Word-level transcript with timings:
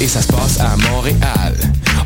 et 0.00 0.08
ça 0.08 0.22
se 0.22 0.28
passe 0.28 0.60
à 0.60 0.76
Montréal. 0.90 1.54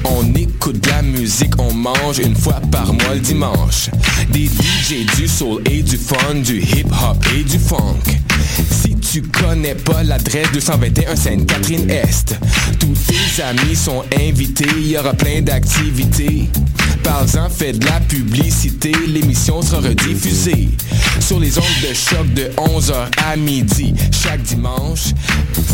On 0.04 0.34
écoute 0.34 0.83
de 0.83 0.88
la 0.88 1.03
musique, 1.03 1.53
on 1.58 1.72
mange 1.72 2.19
une 2.19 2.35
fois 2.35 2.60
par 2.71 2.92
mois 2.92 3.14
le 3.14 3.21
dimanche. 3.21 3.90
Des 4.30 4.46
DJ, 4.46 5.04
du 5.17 5.28
soul 5.28 5.62
et 5.71 5.82
du 5.82 5.98
fun, 5.98 6.35
du 6.42 6.60
hip 6.60 6.87
hop 6.90 7.24
et 7.37 7.42
du 7.42 7.58
funk. 7.58 8.29
Tu 9.13 9.22
connais 9.22 9.74
pas 9.74 10.04
l'adresse 10.04 10.53
221 10.53 11.17
Sainte-Catherine-Est, 11.17 12.38
tous 12.79 12.95
tes 13.08 13.43
amis 13.43 13.75
sont 13.75 14.04
invités, 14.17 14.69
il 14.76 14.93
y 14.93 14.97
aura 14.97 15.15
plein 15.15 15.43
d'activités. 15.43 16.48
Parle-en, 17.03 17.51
fais 17.51 17.73
de 17.73 17.84
la 17.87 17.98
publicité, 17.98 18.93
l'émission 19.09 19.62
sera 19.62 19.81
rediffusée 19.81 20.69
sur 21.19 21.41
les 21.41 21.59
ondes 21.59 21.65
de 21.83 21.93
choc 21.93 22.33
de 22.34 22.53
11h 22.57 23.09
à 23.27 23.37
midi 23.37 23.95
chaque 24.12 24.43
dimanche. 24.43 25.09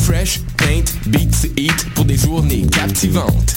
Fresh, 0.05 0.41
paint, 0.57 0.85
beats, 1.07 1.47
eat 1.59 1.87
pour 1.95 2.07
des 2.07 2.17
journées 2.17 2.65
captivantes. 2.73 3.57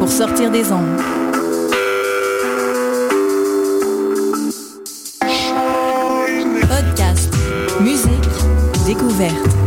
pour 0.00 0.08
sortir 0.08 0.50
des 0.50 0.72
ondes. 0.72 0.98
Podcast, 6.62 7.30
musique, 7.82 8.08
découverte. 8.86 9.59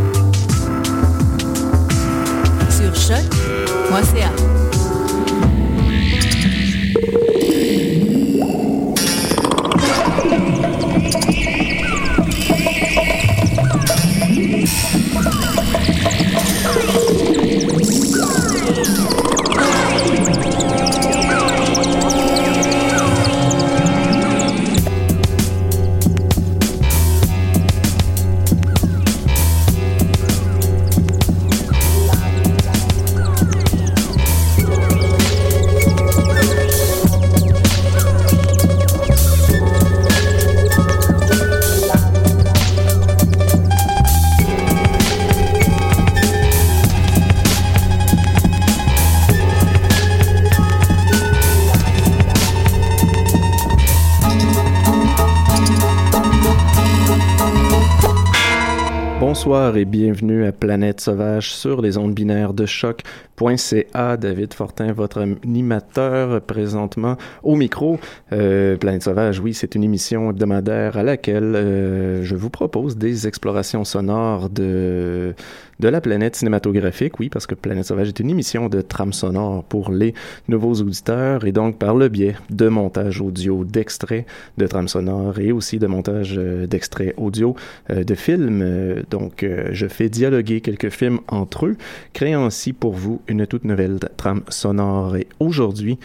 Et 59.72 59.86
bienvenue 59.86 60.44
à 60.44 60.52
Planète 60.52 61.00
Sauvage 61.00 61.50
sur 61.54 61.80
les 61.80 61.96
ondes 61.96 62.12
binaires 62.12 62.52
de 62.52 62.66
choc.ca. 62.66 64.16
David 64.18 64.52
Fortin, 64.52 64.92
votre 64.92 65.22
animateur 65.42 66.42
présentement 66.42 67.16
au 67.42 67.56
micro. 67.56 67.98
Euh, 68.32 68.76
Planète 68.76 69.04
Sauvage, 69.04 69.40
oui, 69.40 69.54
c'est 69.54 69.74
une 69.74 69.82
émission 69.82 70.28
hebdomadaire 70.28 70.98
à 70.98 71.02
laquelle 71.02 71.56
euh, 71.56 72.22
je 72.22 72.36
vous 72.36 72.50
propose 72.50 72.98
des 72.98 73.26
explorations 73.26 73.84
sonores 73.84 74.50
de 74.50 75.34
de 75.80 75.88
la 75.88 76.00
planète 76.00 76.36
cinématographique, 76.36 77.18
oui, 77.20 77.28
parce 77.28 77.46
que 77.46 77.54
Planète 77.54 77.86
Sauvage 77.86 78.08
est 78.08 78.20
une 78.20 78.30
émission 78.30 78.68
de 78.68 78.80
trame 78.80 79.12
sonore 79.12 79.64
pour 79.64 79.90
les 79.90 80.14
nouveaux 80.48 80.74
auditeurs 80.74 81.44
et 81.44 81.52
donc 81.52 81.78
par 81.78 81.94
le 81.94 82.08
biais 82.08 82.36
de 82.50 82.68
montage 82.68 83.20
audio 83.20 83.64
d'extraits 83.64 84.26
de 84.58 84.66
trame 84.66 84.88
sonore 84.88 85.38
et 85.38 85.52
aussi 85.52 85.78
de 85.78 85.86
montage 85.86 86.34
euh, 86.38 86.66
d'extraits 86.66 87.14
audio 87.16 87.54
euh, 87.90 88.04
de 88.04 88.14
films. 88.14 88.62
Euh, 88.62 89.02
donc, 89.10 89.46
je 89.70 89.86
fais 89.86 90.08
dialoguer 90.08 90.60
quelques 90.60 90.90
films 90.90 91.20
entre 91.28 91.66
eux, 91.66 91.76
créant 92.12 92.44
ainsi 92.44 92.72
pour 92.72 92.92
vous 92.92 93.20
une 93.28 93.46
toute 93.46 93.64
nouvelle 93.64 93.98
trame 94.16 94.42
sonore. 94.48 95.16
Et 95.16 95.26
aujourd'hui, 95.40 95.98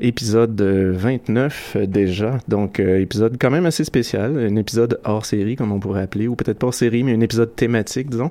épisode 0.00 0.60
euh, 0.60 0.92
29 0.94 1.76
euh, 1.76 1.86
déjà, 1.86 2.38
donc 2.48 2.80
épisode 2.80 3.36
quand 3.38 3.50
même 3.50 3.66
assez 3.66 3.84
spécial, 3.84 4.36
un 4.38 4.56
épisode 4.56 5.00
hors 5.04 5.24
série 5.24 5.56
comme 5.56 5.72
on 5.72 5.80
pourrait 5.80 6.02
appeler, 6.02 6.28
ou 6.28 6.34
peut-être 6.34 6.58
pas 6.58 6.68
hors 6.68 6.74
série, 6.74 7.02
mais 7.02 7.14
un 7.14 7.20
épisode 7.20 7.54
thématique, 7.54 8.10
disons, 8.10 8.30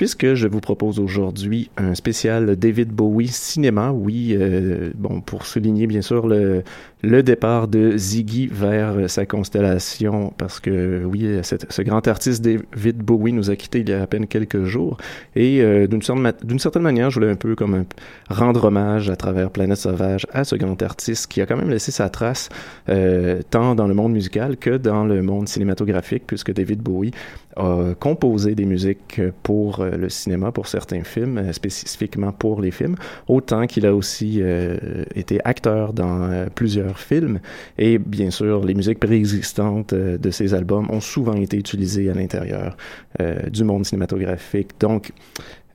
puisque 0.00 0.32
je 0.32 0.48
vous 0.48 0.60
propose 0.60 0.98
aujourd'hui 0.98 1.68
un 1.76 1.94
spécial 1.94 2.56
David 2.56 2.88
Bowie 2.88 3.28
cinéma, 3.28 3.92
oui, 3.92 4.34
euh, 4.34 4.92
bon, 4.96 5.20
pour 5.20 5.44
souligner 5.44 5.86
bien 5.86 6.00
sûr 6.00 6.26
le, 6.26 6.62
le 7.02 7.22
départ 7.22 7.68
de 7.68 7.98
Ziggy 7.98 8.46
vers 8.46 9.10
sa 9.10 9.26
constellation, 9.26 10.32
parce 10.38 10.58
que 10.58 11.04
oui, 11.04 11.40
ce 11.42 11.82
grand 11.82 12.08
artiste 12.08 12.42
David 12.42 12.96
Bowie 12.96 13.34
nous 13.34 13.50
a 13.50 13.56
quittés 13.56 13.80
il 13.80 13.90
y 13.90 13.92
a 13.92 14.00
à 14.00 14.06
peine 14.06 14.26
quelques 14.26 14.64
jours, 14.64 14.96
et 15.36 15.60
euh, 15.60 15.86
d'une 15.86 16.00
certaine, 16.00 16.82
manière, 16.82 17.10
je 17.10 17.16
voulais 17.16 17.30
un 17.30 17.36
peu 17.36 17.54
comme 17.54 17.84
rendre 18.30 18.64
hommage 18.64 19.10
à 19.10 19.16
travers 19.16 19.50
Planète 19.50 19.76
Sauvage 19.76 20.26
à 20.32 20.44
ce 20.44 20.56
grand 20.56 20.80
artiste 20.80 21.30
qui 21.30 21.42
a 21.42 21.46
quand 21.46 21.58
même 21.58 21.68
laissé 21.68 21.92
sa 21.92 22.08
trace 22.08 22.48
euh, 22.88 23.42
tant 23.50 23.74
dans 23.74 23.86
le 23.86 23.92
monde 23.92 24.12
musical 24.12 24.56
que 24.56 24.78
dans 24.78 25.04
le 25.04 25.20
monde 25.20 25.46
cinématographique, 25.46 26.22
puisque 26.26 26.54
David 26.54 26.80
Bowie 26.80 27.10
a 27.56 27.94
composé 27.98 28.54
des 28.54 28.64
musiques 28.64 29.20
pour 29.42 29.84
le 29.96 30.08
cinéma, 30.08 30.52
pour 30.52 30.68
certains 30.68 31.04
films, 31.04 31.38
euh, 31.38 31.52
spécifiquement 31.52 32.32
pour 32.32 32.60
les 32.60 32.70
films, 32.70 32.96
autant 33.28 33.66
qu'il 33.66 33.86
a 33.86 33.94
aussi 33.94 34.40
euh, 34.40 35.04
été 35.14 35.40
acteur 35.44 35.92
dans 35.92 36.22
euh, 36.22 36.46
plusieurs 36.54 36.98
films. 36.98 37.40
Et 37.78 37.98
bien 37.98 38.30
sûr, 38.30 38.64
les 38.64 38.74
musiques 38.74 39.00
préexistantes 39.00 39.92
euh, 39.92 40.18
de 40.18 40.30
ces 40.30 40.54
albums 40.54 40.88
ont 40.90 41.00
souvent 41.00 41.34
été 41.34 41.56
utilisées 41.56 42.10
à 42.10 42.14
l'intérieur 42.14 42.76
euh, 43.20 43.48
du 43.48 43.64
monde 43.64 43.84
cinématographique. 43.84 44.70
Donc, 44.80 45.12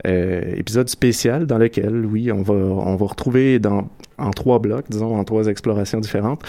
euh, 0.05 0.55
épisode 0.55 0.89
spécial 0.89 1.45
dans 1.45 1.57
lequel, 1.57 2.05
oui, 2.05 2.31
on 2.31 2.43
va, 2.43 2.53
on 2.53 2.95
va 2.95 3.05
retrouver 3.05 3.59
dans, 3.59 3.89
en 4.17 4.31
trois 4.31 4.59
blocs, 4.59 4.85
disons, 4.89 5.17
en 5.17 5.23
trois 5.23 5.47
explorations 5.47 5.99
différentes, 5.99 6.43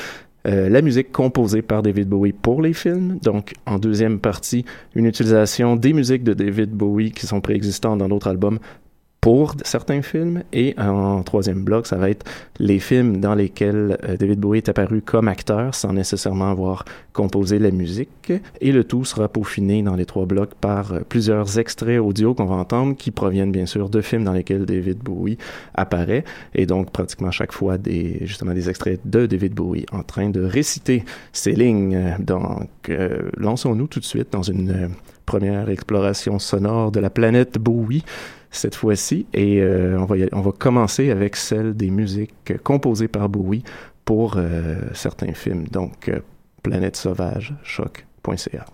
euh, 0.47 0.69
la 0.69 0.83
musique 0.83 1.11
composée 1.13 1.63
par 1.63 1.83
David 1.83 2.09
Bowie 2.09 2.33
pour 2.33 2.63
les 2.63 2.73
films. 2.73 3.19
Donc, 3.23 3.55
en 3.67 3.79
deuxième 3.79 4.21
partie, 4.21 4.65
une 4.95 5.07
utilisation 5.07 5.77
des 5.77 5.93
musiques 5.93 6.23
de 6.23 6.35
David 6.35 6.71
Bowie 6.71 7.11
qui 7.11 7.27
sont 7.27 7.41
préexistantes 7.41 7.99
dans 7.99 8.09
d'autres 8.09 8.29
albums 8.29 8.59
pour 9.27 9.57
certains 9.65 10.03
films. 10.03 10.45
Et 10.53 10.77
en 10.79 11.25
troisième 11.25 11.65
bloc, 11.65 11.89
ça 11.89 11.97
va 11.97 12.11
être 12.11 12.25
les 12.61 12.79
films 12.79 13.17
dans 13.17 13.35
lesquels 13.35 13.99
euh, 14.05 14.17
David 14.17 14.39
Bowie 14.39 14.59
est 14.59 14.69
apparu 14.69 15.03
comme 15.03 15.27
acteur 15.27 15.75
sans 15.75 15.93
nécessairement 15.93 16.53
avoir 16.53 16.85
composé 17.13 17.59
la 17.59 17.73
musique. 17.73 18.33
Et 18.61 18.71
le 18.71 18.85
tout 18.85 19.05
sera 19.05 19.27
peaufiné 19.27 19.83
dans 19.83 19.97
les 19.97 20.07
trois 20.07 20.27
blocs 20.27 20.55
par 20.55 20.93
euh, 20.93 21.01
plusieurs 21.01 21.59
extraits 21.59 21.99
audio 21.99 22.35
qu'on 22.35 22.45
va 22.45 22.55
entendre 22.55 22.95
qui 22.95 23.11
proviennent 23.11 23.51
bien 23.51 23.67
sûr 23.67 23.89
de 23.89 24.01
films 24.01 24.23
dans 24.23 24.33
lesquels 24.33 24.65
David 24.65 24.99
Bowie 24.99 25.39
apparaît. 25.75 26.23
Et 26.55 26.67
donc 26.67 26.93
pratiquement 26.93 27.33
chaque 27.33 27.51
fois 27.51 27.79
des, 27.79 28.19
justement 28.27 28.55
des 28.55 28.71
extraits 28.71 29.01
de 29.07 29.27
David 29.27 29.55
Bowie 29.55 29.87
en 29.91 30.05
train 30.05 30.31
de 30.31 30.45
réciter 30.45 31.05
ces 31.33 31.51
lignes. 31.51 32.15
Donc 32.21 32.69
euh, 32.91 33.23
lançons-nous 33.37 33.89
tout 33.89 33.99
de 33.99 34.05
suite 34.05 34.29
dans 34.31 34.43
une 34.43 34.91
première 35.27 35.69
exploration 35.69 36.39
sonore 36.39 36.93
de 36.93 37.01
la 37.01 37.11
planète 37.11 37.59
Bowie 37.59 38.05
cette 38.51 38.75
fois-ci. 38.75 39.27
Et 39.33 39.61
euh, 39.61 39.99
on, 39.99 40.05
va 40.05 40.17
on 40.33 40.41
va 40.41 40.53
commencer 40.53 41.11
avec 41.11 41.37
celle 41.37 41.75
des 41.75 41.91
musiques 41.91 42.57
composées 42.63 43.09
par 43.09 43.29
Bowie 43.29 43.63
pour 44.05 44.35
euh, 44.37 44.77
certains 44.95 45.33
films. 45.33 45.67
Donc, 45.69 46.09
euh, 46.09 46.21
Planète 46.63 46.97
Sauvage, 46.97 47.55
choc.ca. 47.63 48.67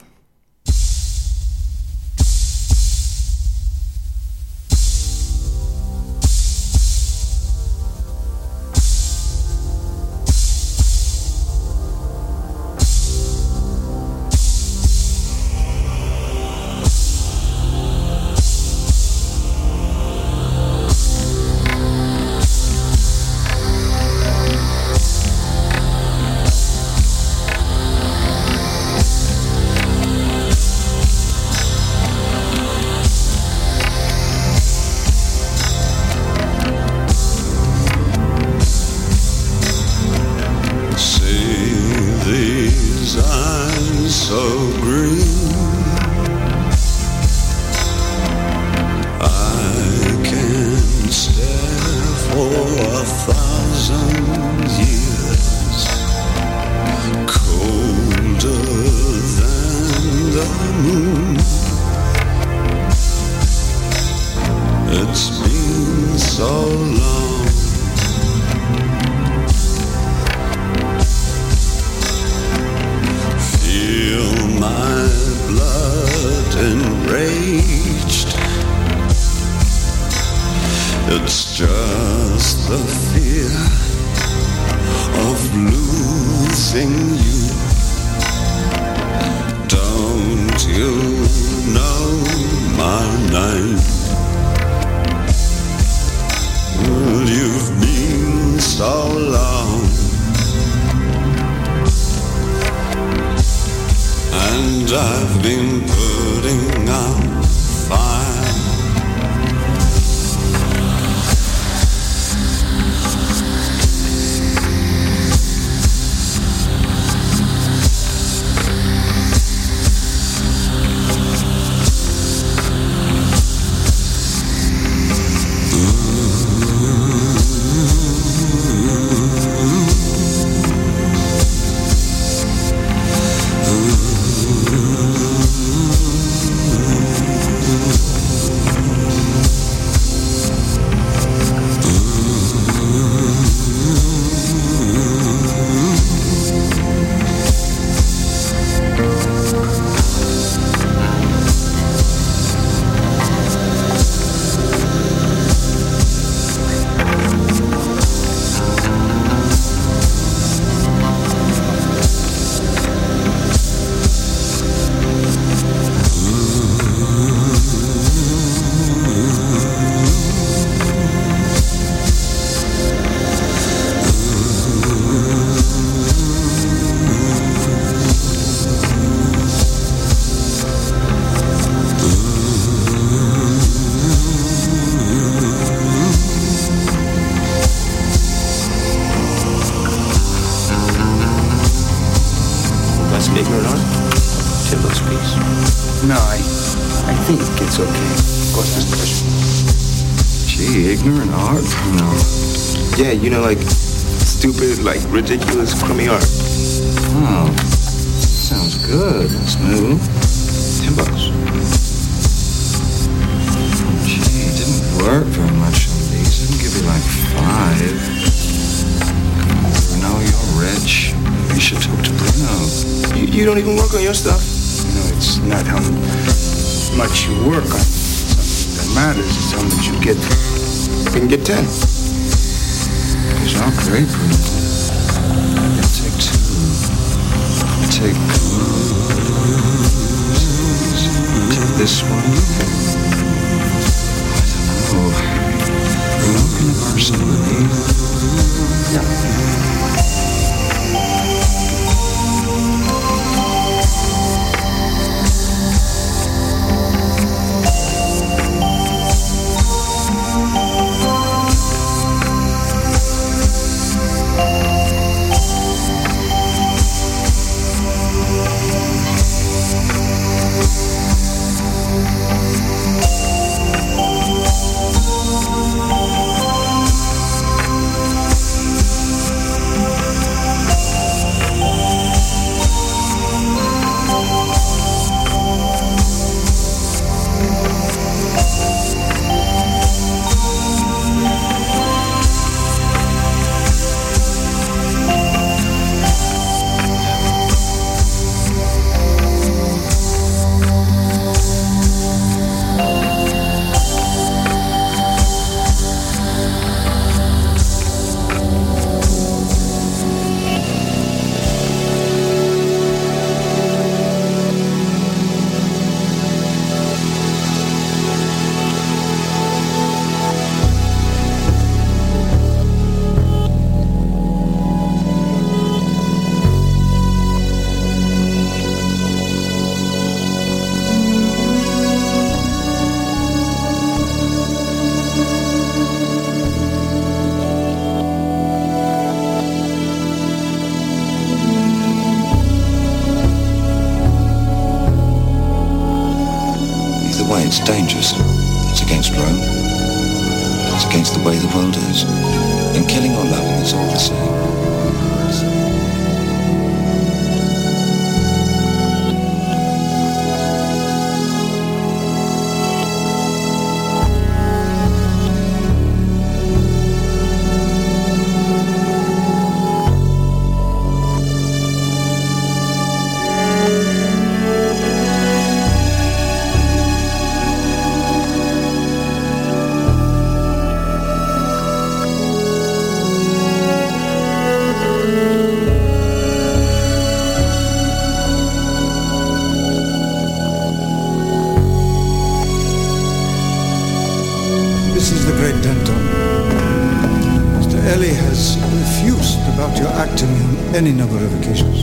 any 400.74 400.90
number 400.90 401.16
of 401.16 401.40
occasions. 401.40 401.82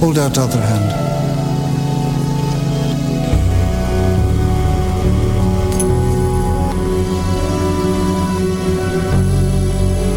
Hold 0.00 0.18
out 0.18 0.36
other 0.36 0.60
hand. 0.60 0.90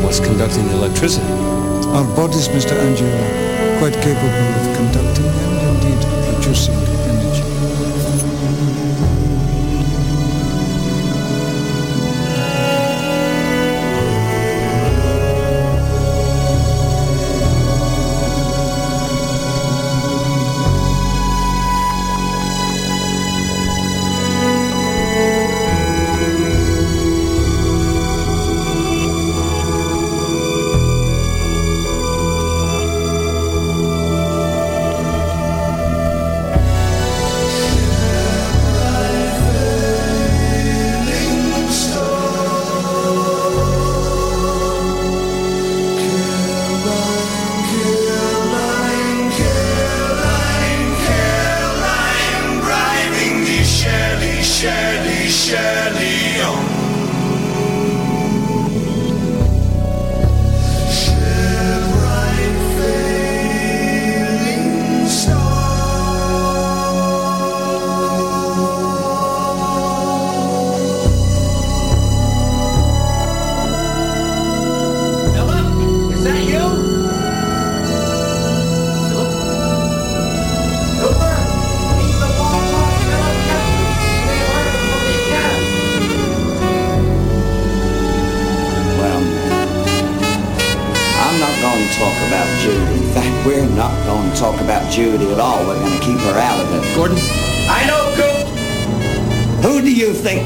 What's 0.03 0.19
conducting 0.19 0.67
the 0.67 0.73
electricity? 0.73 1.25
Our 1.93 2.05
bodies, 2.15 2.47
Mr. 2.47 2.71
Angelo, 2.71 3.11
are 3.11 3.79
quite 3.79 3.93
capable 3.93 4.27
of 4.27 4.75
conducting 4.75 5.25
and 5.25 5.83
indeed 5.83 6.01
producing 6.33 6.88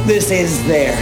this 0.05 0.31
is 0.31 0.65
there? 0.67 0.98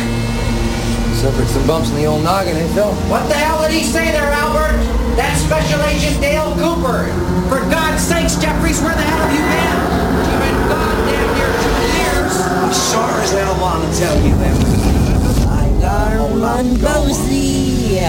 Suffered 1.15 1.47
some 1.47 1.65
bumps 1.67 1.89
in 1.89 1.95
the 1.97 2.05
old 2.05 2.23
noggin, 2.23 2.55
eh, 2.55 2.67
Phil? 2.73 2.93
What 3.09 3.27
the 3.27 3.35
hell 3.35 3.61
did 3.61 3.71
he 3.71 3.83
say 3.83 4.11
there, 4.11 4.31
Albert? 4.31 4.77
That's 5.15 5.41
Special 5.41 5.81
Agent 5.83 6.21
Dale 6.21 6.53
Cooper. 6.55 7.09
For 7.49 7.59
God's 7.69 8.01
sakes, 8.01 8.35
Jeffries, 8.37 8.81
where 8.81 8.95
the 8.95 9.01
hell 9.01 9.19
have 9.19 9.33
you 9.33 9.43
been? 9.43 9.77
You've 10.29 10.41
been 10.41 10.59
gone 10.69 10.97
damn 11.09 11.29
near 11.35 11.51
two 11.61 11.77
years. 11.97 12.33
I 12.41 12.71
sure 12.71 13.21
as 13.21 13.31
hell 13.33 13.59
want 13.61 13.83
to 13.83 13.99
tell 13.99 14.17
you 14.21 14.35
that. 14.37 14.57
I 15.49 15.81
got 15.81 16.13
a 16.13 16.17
whole 16.17 16.37
lot 16.37 16.63
Norman 16.63 16.81
going. 16.81 17.07
Bosie. 17.09 18.05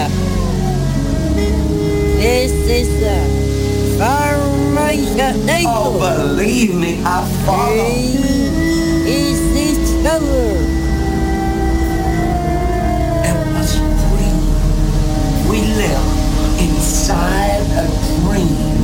This 2.17 2.51
is 2.69 2.87
the 3.01 3.43
Farmation 3.99 5.45
Oh, 5.67 5.99
believe 5.99 6.73
me, 6.73 7.01
I 7.03 7.23
follow. 7.45 7.89
Is 9.05 9.53
this 9.53 10.03
cover? 10.03 10.72
Inside 17.03 17.59
a 17.71 17.87
dream. 18.21 18.77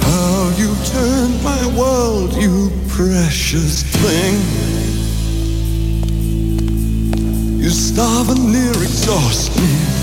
How 0.00 0.54
you 0.56 0.76
turned 0.84 1.42
my 1.42 1.76
world, 1.76 2.34
you 2.34 2.70
precious 2.86 3.82
thing. 3.82 4.36
You 7.58 7.70
starve 7.70 8.28
and 8.28 8.52
near 8.52 8.70
exhaust 8.70 9.56
me. 9.56 9.95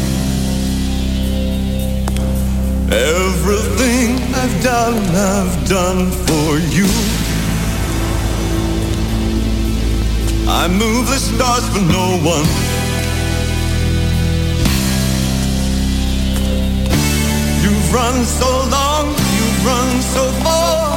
Everything 2.93 4.21
I've 4.35 4.63
done, 4.63 4.99
I've 5.15 5.67
done 5.67 6.11
for 6.11 6.59
you. 6.59 6.85
I 10.47 10.67
move 10.67 11.07
the 11.07 11.17
stars 11.17 11.67
for 11.69 11.81
no 11.81 12.19
one. 12.21 12.45
You've 17.63 17.91
run 17.91 18.23
so 18.25 18.51
long, 18.69 19.07
you've 19.07 19.65
run 19.65 20.01
so 20.01 20.31
far. 20.43 20.92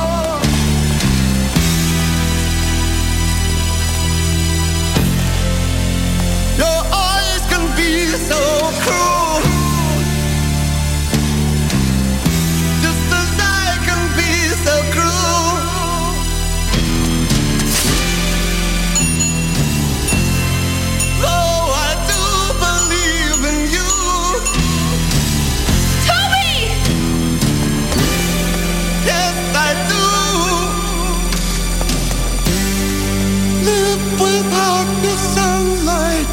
without 34.20 34.88
the 35.02 35.14
sunlight, 35.34 36.28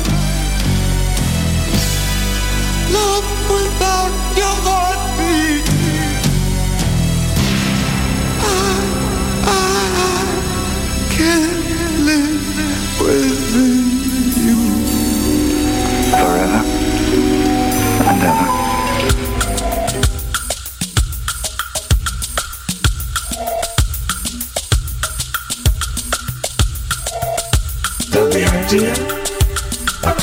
love 2.94 3.28
without. 3.50 4.23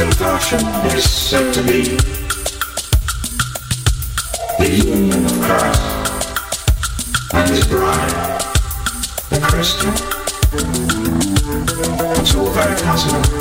A 0.00 0.02
conversion 0.02 0.60
is 0.96 1.10
said 1.10 1.52
to 1.52 1.62
be 1.62 1.96
the 4.58 4.68
union 4.84 5.26
of 5.26 5.32
Christ 5.42 5.80
and 7.34 7.50
his 7.50 7.66
bride, 7.66 8.40
the 9.30 9.40
Christian. 9.40 9.92
It's 12.20 12.34
all 12.34 12.50
very 12.50 12.76
possible. 12.82 13.40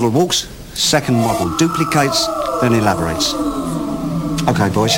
Model 0.00 0.18
walks, 0.18 0.48
second 0.72 1.14
model 1.14 1.54
duplicates, 1.58 2.26
then 2.62 2.72
elaborates. 2.72 3.34
Okay, 4.48 4.70
boys, 4.70 4.96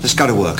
let's 0.00 0.14
go 0.14 0.26
to 0.26 0.34
work. 0.34 0.58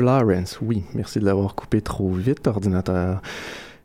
Lawrence, 0.00 0.58
oui, 0.62 0.84
merci 0.94 1.20
de 1.20 1.24
l'avoir 1.24 1.54
coupé 1.54 1.80
trop 1.80 2.10
vite, 2.10 2.46
ordinateur. 2.46 3.20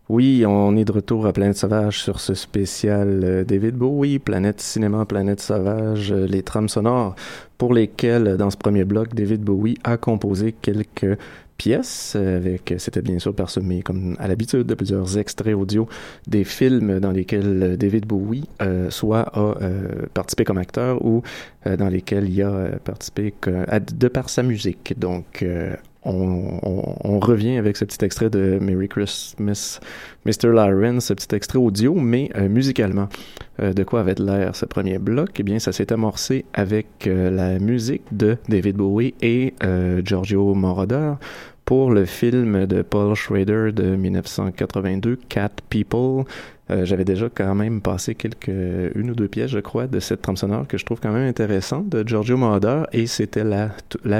Oui, 0.09 0.43
on 0.43 0.75
est 0.75 0.85
de 0.85 0.91
retour 0.91 1.27
à 1.27 1.33
Planète 1.33 1.57
Sauvage 1.57 2.01
sur 2.01 2.19
ce 2.19 2.33
spécial 2.33 3.21
euh, 3.23 3.43
David 3.43 3.75
Bowie, 3.75 4.17
Planète 4.17 4.59
Cinéma, 4.59 5.05
Planète 5.05 5.39
Sauvage, 5.39 6.11
euh, 6.11 6.25
les 6.25 6.41
trames 6.41 6.67
sonores 6.67 7.13
pour 7.59 7.75
lesquelles, 7.75 8.35
dans 8.35 8.49
ce 8.49 8.57
premier 8.57 8.85
bloc, 8.85 9.13
David 9.13 9.41
Bowie 9.41 9.77
a 9.83 9.97
composé 9.97 10.51
quelques 10.51 11.15
pièce, 11.57 12.13
euh, 12.15 12.37
avec, 12.37 12.73
c'était 12.79 13.03
bien 13.03 13.19
sûr 13.19 13.35
parsemé, 13.35 13.83
comme 13.83 14.15
à 14.17 14.27
l'habitude, 14.27 14.63
de 14.63 14.73
plusieurs 14.73 15.15
extraits 15.19 15.53
audio 15.53 15.87
des 16.25 16.43
films 16.43 16.99
dans 16.99 17.11
lesquels 17.11 17.77
David 17.77 18.07
Bowie 18.07 18.45
soit 18.89 19.29
a 19.37 19.55
participé 20.13 20.43
comme 20.43 20.57
acteur 20.57 21.05
ou 21.05 21.21
dans 21.65 21.89
lesquels 21.89 22.29
il 22.29 22.41
a 22.41 22.79
participé 22.83 23.33
de 23.45 24.07
par 24.07 24.29
sa 24.29 24.41
musique. 24.41 24.97
Donc, 24.97 25.45
on, 26.03 26.59
on- 26.63 26.95
on 27.03 27.19
revient 27.19 27.57
avec 27.57 27.75
ce 27.77 27.85
petit 27.85 28.03
extrait 28.05 28.29
de 28.29 28.57
Merry 28.62 28.88
Christmas, 28.88 29.79
Mr. 30.25 30.47
Lawrence, 30.53 31.05
ce 31.05 31.13
petit 31.13 31.35
extrait 31.35 31.59
audio, 31.59 31.93
mais 31.95 32.29
euh, 32.35 32.47
musicalement. 32.49 33.09
Euh, 33.62 33.73
de 33.73 33.83
quoi 33.83 33.99
avait 34.01 34.15
l'air 34.17 34.55
ce 34.55 34.65
premier 34.65 34.99
bloc? 34.99 35.31
Eh 35.39 35.43
bien, 35.43 35.59
ça 35.59 35.71
s'est 35.73 35.91
amorcé 35.91 36.45
avec 36.53 36.88
euh, 37.07 37.29
la 37.29 37.59
musique 37.59 38.03
de 38.13 38.38
David 38.47 38.77
Bowie 38.77 39.13
et 39.21 39.53
euh, 39.63 40.01
Giorgio 40.03 40.53
Moroder 40.53 41.13
pour 41.69 41.91
le 41.91 42.05
film 42.05 42.65
de 42.65 42.82
Paul 42.82 43.13
Schrader 43.13 43.71
de 43.71 43.95
1982, 43.95 45.19
Cat 45.29 45.51
People. 45.69 46.23
Euh, 46.71 46.84
J'avais 46.84 47.05
déjà 47.05 47.29
quand 47.29 47.53
même 47.53 47.79
passé 47.79 48.15
quelques 48.15 48.47
une 48.47 49.12
ou 49.12 49.13
deux 49.13 49.27
pièces, 49.27 49.51
je 49.51 49.60
crois, 49.60 49.86
de 49.86 49.99
cette 49.99 50.23
trame 50.23 50.36
sonore 50.36 50.65
que 50.67 50.79
je 50.79 50.86
trouve 50.86 50.99
quand 50.99 51.12
même 51.12 51.29
intéressante 51.29 51.88
de 51.88 52.03
Giorgio 52.08 52.38
Moroder 52.38 52.86
et 52.91 53.05
c'était 53.05 53.43
la, 53.43 53.69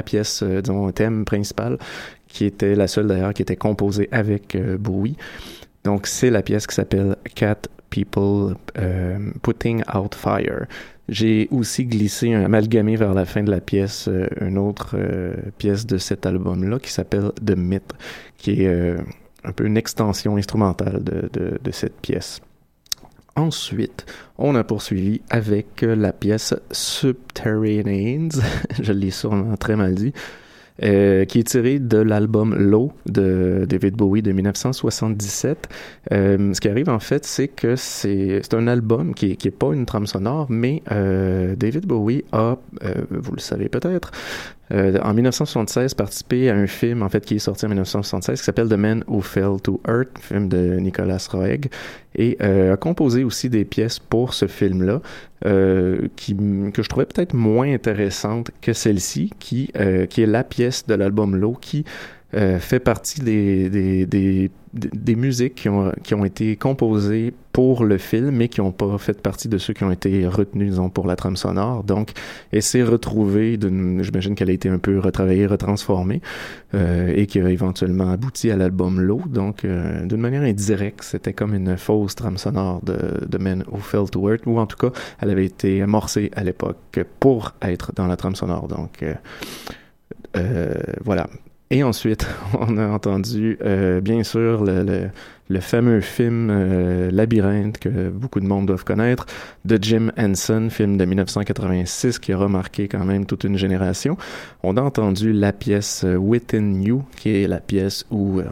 pièce, 0.04 0.44
euh, 0.44 0.60
disons, 0.62 0.92
thème 0.92 1.24
principal 1.24 1.78
qui 2.28 2.44
était 2.44 2.76
la 2.76 2.86
seule 2.86 3.08
d'ailleurs 3.08 3.34
qui 3.34 3.42
était 3.42 3.56
composée 3.56 4.08
avec 4.12 4.54
euh, 4.54 4.78
Bowie. 4.78 5.16
Donc 5.82 6.06
c'est 6.06 6.30
la 6.30 6.42
pièce 6.42 6.68
qui 6.68 6.76
s'appelle 6.76 7.16
Cat 7.34 7.62
People 7.90 8.54
euh, 8.78 9.18
Putting 9.42 9.82
Out 9.92 10.14
Fire. 10.14 10.66
J'ai 11.10 11.48
aussi 11.50 11.86
glissé, 11.86 12.32
un 12.32 12.44
amalgamé 12.44 12.94
vers 12.94 13.14
la 13.14 13.24
fin 13.24 13.42
de 13.42 13.50
la 13.50 13.60
pièce, 13.60 14.06
euh, 14.06 14.28
une 14.40 14.56
autre 14.58 14.94
euh, 14.94 15.34
pièce 15.58 15.84
de 15.84 15.98
cet 15.98 16.24
album-là 16.24 16.78
qui 16.78 16.92
s'appelle 16.92 17.32
The 17.44 17.56
Myth, 17.56 17.92
qui 18.38 18.62
est 18.62 18.68
euh, 18.68 18.98
un 19.42 19.50
peu 19.50 19.66
une 19.66 19.76
extension 19.76 20.36
instrumentale 20.36 21.02
de, 21.02 21.28
de, 21.60 21.70
cette 21.72 22.00
pièce. 22.00 22.40
Ensuite, 23.34 24.06
on 24.38 24.54
a 24.54 24.62
poursuivi 24.62 25.20
avec 25.30 25.82
la 25.82 26.12
pièce 26.12 26.54
Subterraneans, 26.70 28.40
je 28.80 28.92
l'ai 28.92 29.10
sûrement 29.10 29.56
très 29.56 29.74
mal 29.74 29.96
dit, 29.96 30.12
euh, 30.82 31.24
qui 31.24 31.40
est 31.40 31.44
tiré 31.44 31.78
de 31.78 31.98
l'album 31.98 32.54
Low 32.54 32.92
de 33.06 33.66
David 33.68 33.94
Bowie 33.94 34.22
de 34.22 34.32
1977. 34.32 35.68
Euh, 36.12 36.54
ce 36.54 36.60
qui 36.60 36.68
arrive 36.68 36.88
en 36.88 36.98
fait, 37.00 37.24
c'est 37.24 37.48
que 37.48 37.76
c'est 37.76 38.54
un 38.54 38.66
album 38.66 39.14
qui 39.14 39.32
est, 39.32 39.36
qui 39.36 39.48
est 39.48 39.52
pas 39.52 39.72
une 39.72 39.86
trame 39.86 40.06
sonore, 40.06 40.46
mais 40.48 40.82
euh, 40.90 41.54
David 41.56 41.86
Bowie 41.86 42.24
a, 42.32 42.56
euh, 42.84 42.94
vous 43.10 43.32
le 43.32 43.40
savez 43.40 43.68
peut-être, 43.68 44.10
euh, 44.72 44.98
en 45.02 45.14
1976 45.14 45.94
participé 45.94 46.48
à 46.48 46.54
un 46.54 46.66
film 46.66 47.02
en 47.02 47.08
fait 47.08 47.24
qui 47.24 47.36
est 47.36 47.40
sorti 47.40 47.64
en 47.66 47.68
1976 47.68 48.38
qui 48.38 48.44
s'appelle 48.44 48.68
The 48.68 48.74
Man 48.74 49.04
Who 49.08 49.20
Fell 49.20 49.60
to 49.62 49.80
Earth, 49.88 50.18
film 50.20 50.48
de 50.48 50.76
Nicolas 50.76 51.26
Roeg, 51.30 51.70
et 52.14 52.36
euh, 52.40 52.74
a 52.74 52.76
composé 52.76 53.24
aussi 53.24 53.50
des 53.50 53.64
pièces 53.64 53.98
pour 53.98 54.34
ce 54.34 54.46
film-là 54.46 55.00
euh, 55.46 56.08
qui 56.16 56.36
que 56.72 56.82
je 56.82 56.88
trouvais 56.88 57.06
peut-être 57.06 57.34
moins 57.34 57.72
intéressante 57.72 58.50
que 58.60 58.72
celle-ci, 58.72 59.32
qui 59.38 59.70
euh, 59.76 60.06
qui 60.06 60.22
est 60.22 60.26
la 60.26 60.44
pièce 60.44 60.86
de 60.86 60.94
l'album 60.94 61.36
Low 61.36 61.56
qui 61.60 61.84
euh, 62.34 62.60
fait 62.60 62.78
partie 62.78 63.22
des, 63.22 63.68
des, 63.70 64.06
des, 64.06 64.50
des 64.72 65.16
musiques 65.16 65.56
qui 65.56 65.68
ont, 65.68 65.92
qui 66.02 66.14
ont 66.14 66.24
été 66.24 66.54
composées 66.56 67.34
pour 67.52 67.84
le 67.84 67.98
film, 67.98 68.30
mais 68.30 68.48
qui 68.48 68.60
n'ont 68.60 68.70
pas 68.70 68.96
fait 68.98 69.20
partie 69.20 69.48
de 69.48 69.58
ceux 69.58 69.72
qui 69.72 69.82
ont 69.82 69.90
été 69.90 70.26
retenus, 70.28 70.70
disons, 70.70 70.88
pour 70.88 71.08
la 71.08 71.16
trame 71.16 71.36
sonore. 71.36 71.82
Donc, 71.82 72.10
elle 72.52 72.62
s'est 72.62 72.84
retrouvée, 72.84 73.58
j'imagine 73.60 74.36
qu'elle 74.36 74.50
a 74.50 74.52
été 74.52 74.68
un 74.68 74.78
peu 74.78 75.00
retravaillée, 75.00 75.46
retransformée, 75.46 76.20
euh, 76.74 77.12
et 77.14 77.26
qui 77.26 77.40
a 77.40 77.50
éventuellement 77.50 78.10
abouti 78.10 78.50
à 78.52 78.56
l'album 78.56 79.00
Low. 79.00 79.22
Donc, 79.26 79.64
euh, 79.64 80.06
d'une 80.06 80.20
manière 80.20 80.42
indirecte, 80.42 81.02
c'était 81.02 81.32
comme 81.32 81.54
une 81.54 81.76
fausse 81.76 82.14
trame 82.14 82.38
sonore 82.38 82.80
de, 82.84 83.26
de 83.26 83.38
Men 83.38 83.64
Who 83.72 83.78
Fell 83.78 84.08
to 84.10 84.30
Earth, 84.30 84.46
ou 84.46 84.58
en 84.60 84.66
tout 84.66 84.76
cas, 84.76 84.96
elle 85.20 85.30
avait 85.30 85.46
été 85.46 85.82
amorcée 85.82 86.30
à 86.36 86.44
l'époque 86.44 87.00
pour 87.18 87.54
être 87.62 87.92
dans 87.96 88.06
la 88.06 88.16
trame 88.16 88.36
sonore. 88.36 88.68
Donc, 88.68 89.04
euh, 90.36 90.74
voilà. 91.04 91.26
Et 91.70 91.82
ensuite, 91.84 92.26
on 92.58 92.76
a 92.78 92.88
entendu, 92.88 93.58
euh, 93.62 94.00
bien 94.00 94.24
sûr, 94.24 94.64
le, 94.64 94.82
le, 94.82 95.10
le 95.50 95.60
fameux 95.60 96.00
film 96.00 96.48
euh, 96.50 97.10
Labyrinthe 97.10 97.78
que 97.78 98.08
beaucoup 98.08 98.40
de 98.40 98.46
monde 98.46 98.66
doivent 98.66 98.84
connaître, 98.84 99.26
de 99.66 99.78
Jim 99.82 100.10
Henson, 100.16 100.68
film 100.70 100.96
de 100.96 101.04
1986 101.04 102.18
qui 102.20 102.32
a 102.32 102.38
remarqué 102.38 102.86
quand 102.88 103.04
même 103.04 103.26
toute 103.26 103.44
une 103.44 103.58
génération. 103.58 104.16
On 104.62 104.76
a 104.76 104.80
entendu 104.80 105.32
la 105.32 105.52
pièce 105.52 106.04
euh, 106.04 106.14
Within 106.16 106.80
You, 106.80 107.02
qui 107.16 107.42
est 107.42 107.48
la 107.48 107.58
pièce 107.60 108.06
où 108.10 108.38
euh, 108.38 108.44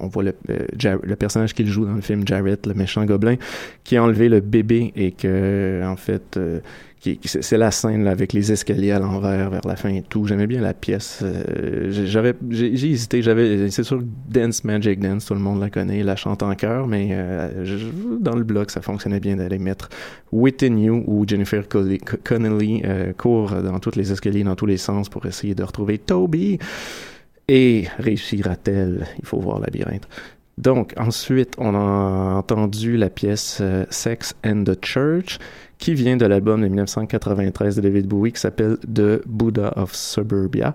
on 0.00 0.08
voit 0.08 0.24
le, 0.24 0.34
le 0.48 1.16
personnage 1.16 1.54
qu'il 1.54 1.68
joue 1.68 1.86
dans 1.86 1.94
le 1.94 2.00
film, 2.00 2.26
Jarrett, 2.26 2.66
le 2.66 2.74
méchant 2.74 3.04
gobelin, 3.04 3.36
qui 3.84 3.96
a 3.96 4.02
enlevé 4.02 4.28
le 4.28 4.40
bébé 4.40 4.92
et 4.96 5.12
que, 5.12 5.82
en 5.84 5.96
fait, 5.96 6.38
c'est 7.24 7.56
la 7.56 7.70
scène 7.70 8.06
avec 8.06 8.32
les 8.32 8.50
escaliers 8.52 8.90
à 8.92 8.98
l'envers 8.98 9.50
vers 9.50 9.66
la 9.66 9.76
fin 9.76 9.88
et 9.90 10.02
tout. 10.02 10.26
J'aimais 10.26 10.46
bien 10.46 10.60
la 10.60 10.74
pièce. 10.74 11.20
Euh, 11.22 11.90
j'ai- 11.90 12.90
hésité. 12.90 13.22
C'est 13.70 13.82
sûr, 13.84 14.02
Dance 14.28 14.64
Magic 14.64 14.98
Dance, 15.00 15.26
tout 15.26 15.34
le 15.34 15.40
monde 15.40 15.60
la 15.60 15.70
connaît, 15.70 16.02
la 16.08 16.16
chante 16.16 16.42
en 16.42 16.54
chœur, 16.54 16.88
mais 16.88 17.10
euh, 17.12 17.64
dans 18.20 18.34
le 18.34 18.42
bloc, 18.42 18.70
ça 18.70 18.80
fonctionnait 18.80 19.20
bien 19.20 19.36
d'aller 19.36 19.58
mettre 19.58 19.88
Within 20.32 20.76
You 20.76 21.04
où 21.06 21.24
Jennifer 21.26 21.64
Connelly, 22.24 22.82
euh, 22.84 23.12
court 23.12 23.52
dans 23.62 23.78
tous 23.78 23.94
les 23.94 24.10
escaliers, 24.10 24.42
dans 24.42 24.56
tous 24.56 24.66
les 24.66 24.78
sens 24.78 25.08
pour 25.08 25.24
essayer 25.26 25.54
de 25.54 25.62
retrouver 25.62 25.98
Toby. 25.98 26.58
Et 27.46 27.86
réussira-t-elle? 27.98 29.06
Il 29.20 29.26
faut 29.26 29.38
voir 29.38 29.60
labyrinthe. 29.60 30.06
Donc, 30.58 30.92
ensuite, 30.96 31.54
on 31.58 31.74
a 31.76 32.34
entendu 32.34 32.96
la 32.96 33.10
pièce 33.10 33.58
euh, 33.60 33.84
Sex 33.90 34.34
and 34.44 34.64
the 34.64 34.84
Church, 34.84 35.38
qui 35.78 35.94
vient 35.94 36.16
de 36.16 36.26
l'album 36.26 36.60
de 36.60 36.66
1993 36.66 37.76
de 37.76 37.80
David 37.80 38.08
Bowie, 38.08 38.32
qui 38.32 38.40
s'appelle 38.40 38.76
The 38.78 39.22
Buddha 39.24 39.72
of 39.76 39.94
Suburbia, 39.94 40.74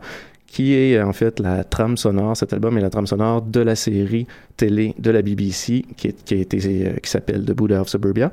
qui 0.53 0.75
est 0.75 1.01
en 1.01 1.13
fait 1.13 1.39
la 1.39 1.63
trame 1.63 1.97
sonore, 1.97 2.37
cet 2.37 2.53
album 2.53 2.77
est 2.77 2.81
la 2.81 2.91
trame 2.91 3.07
sonore 3.07 3.41
de 3.41 3.59
la 3.59 3.75
série 3.75 4.27
télé 4.55 4.93
de 4.99 5.09
la 5.09 5.23
BBC, 5.23 5.83
qui, 5.97 6.13
qui, 6.13 6.45
euh, 6.53 6.93
qui 7.01 7.09
s'appelle 7.09 7.43
The 7.43 7.53
Buddha 7.53 7.81
of 7.81 7.89
Suburbia, 7.89 8.31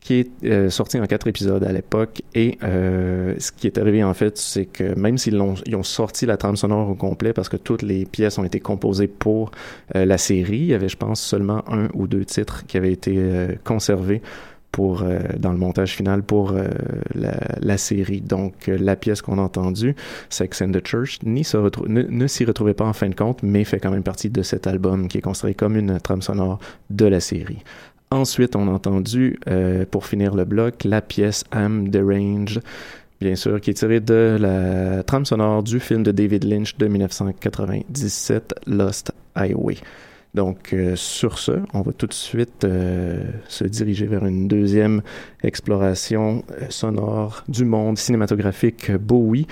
qui 0.00 0.14
est 0.14 0.30
euh, 0.44 0.70
sorti 0.70 0.98
en 0.98 1.06
quatre 1.06 1.28
épisodes 1.28 1.62
à 1.62 1.70
l'époque. 1.70 2.22
Et 2.34 2.58
euh, 2.64 3.36
ce 3.38 3.52
qui 3.52 3.68
est 3.68 3.78
arrivé 3.78 4.02
en 4.02 4.12
fait, 4.12 4.38
c'est 4.38 4.66
que 4.66 4.98
même 4.98 5.18
s'ils 5.18 5.36
l'ont, 5.36 5.54
ils 5.64 5.76
ont 5.76 5.84
sorti 5.84 6.26
la 6.26 6.36
trame 6.36 6.56
sonore 6.56 6.90
au 6.90 6.96
complet 6.96 7.32
parce 7.32 7.48
que 7.48 7.56
toutes 7.56 7.82
les 7.82 8.06
pièces 8.06 8.38
ont 8.38 8.44
été 8.44 8.58
composées 8.58 9.06
pour 9.06 9.52
la 9.94 10.18
série, 10.18 10.58
il 10.58 10.66
y 10.66 10.74
avait, 10.74 10.88
je 10.88 10.96
pense, 10.96 11.20
seulement 11.20 11.62
un 11.70 11.86
ou 11.94 12.08
deux 12.08 12.24
titres 12.24 12.66
qui 12.66 12.76
avaient 12.76 12.92
été 12.92 13.16
conservés 13.62 14.20
pour 14.72 15.02
euh, 15.02 15.20
dans 15.38 15.52
le 15.52 15.58
montage 15.58 15.94
final 15.94 16.22
pour 16.22 16.52
euh, 16.52 16.66
la, 17.14 17.36
la 17.60 17.78
série. 17.78 18.20
Donc 18.20 18.68
euh, 18.68 18.76
la 18.80 18.96
pièce 18.96 19.22
qu'on 19.22 19.38
a 19.38 19.42
entendue, 19.42 19.94
Sex 20.30 20.62
and 20.62 20.72
the 20.72 20.84
Church, 20.84 21.18
n'y 21.22 21.44
se 21.44 21.58
ne, 21.86 22.02
ne 22.02 22.26
s'y 22.26 22.44
retrouvait 22.44 22.74
pas 22.74 22.86
en 22.86 22.92
fin 22.94 23.08
de 23.08 23.14
compte, 23.14 23.42
mais 23.42 23.64
fait 23.64 23.78
quand 23.78 23.90
même 23.90 24.02
partie 24.02 24.30
de 24.30 24.42
cet 24.42 24.66
album 24.66 25.06
qui 25.08 25.18
est 25.18 25.22
considéré 25.22 25.54
comme 25.54 25.76
une 25.76 26.00
trame 26.00 26.22
sonore 26.22 26.58
de 26.90 27.04
la 27.06 27.20
série. 27.20 27.62
Ensuite, 28.12 28.56
on 28.56 28.68
a 28.68 28.70
entendu, 28.70 29.38
euh, 29.48 29.86
pour 29.90 30.04
finir 30.04 30.34
le 30.34 30.44
bloc, 30.44 30.84
la 30.84 31.00
pièce 31.00 31.44
I'm 31.54 31.88
Deranged, 31.88 32.60
bien 33.22 33.36
sûr, 33.36 33.58
qui 33.58 33.70
est 33.70 33.74
tirée 33.74 34.00
de 34.00 34.36
la 34.38 35.02
trame 35.02 35.24
sonore 35.24 35.62
du 35.62 35.80
film 35.80 36.02
de 36.02 36.12
David 36.12 36.44
Lynch 36.44 36.76
de 36.76 36.88
1997, 36.88 38.54
Lost 38.66 39.12
Highway. 39.34 39.76
Donc, 40.34 40.72
euh, 40.72 40.96
sur 40.96 41.38
ce, 41.38 41.52
on 41.74 41.82
va 41.82 41.92
tout 41.92 42.06
de 42.06 42.14
suite 42.14 42.64
euh, 42.64 43.22
se 43.48 43.64
diriger 43.64 44.06
vers 44.06 44.24
une 44.24 44.48
deuxième 44.48 45.02
exploration 45.42 46.42
euh, 46.52 46.66
sonore 46.70 47.44
du 47.48 47.66
monde 47.66 47.98
cinématographique 47.98 48.90
Bowie, 48.92 49.46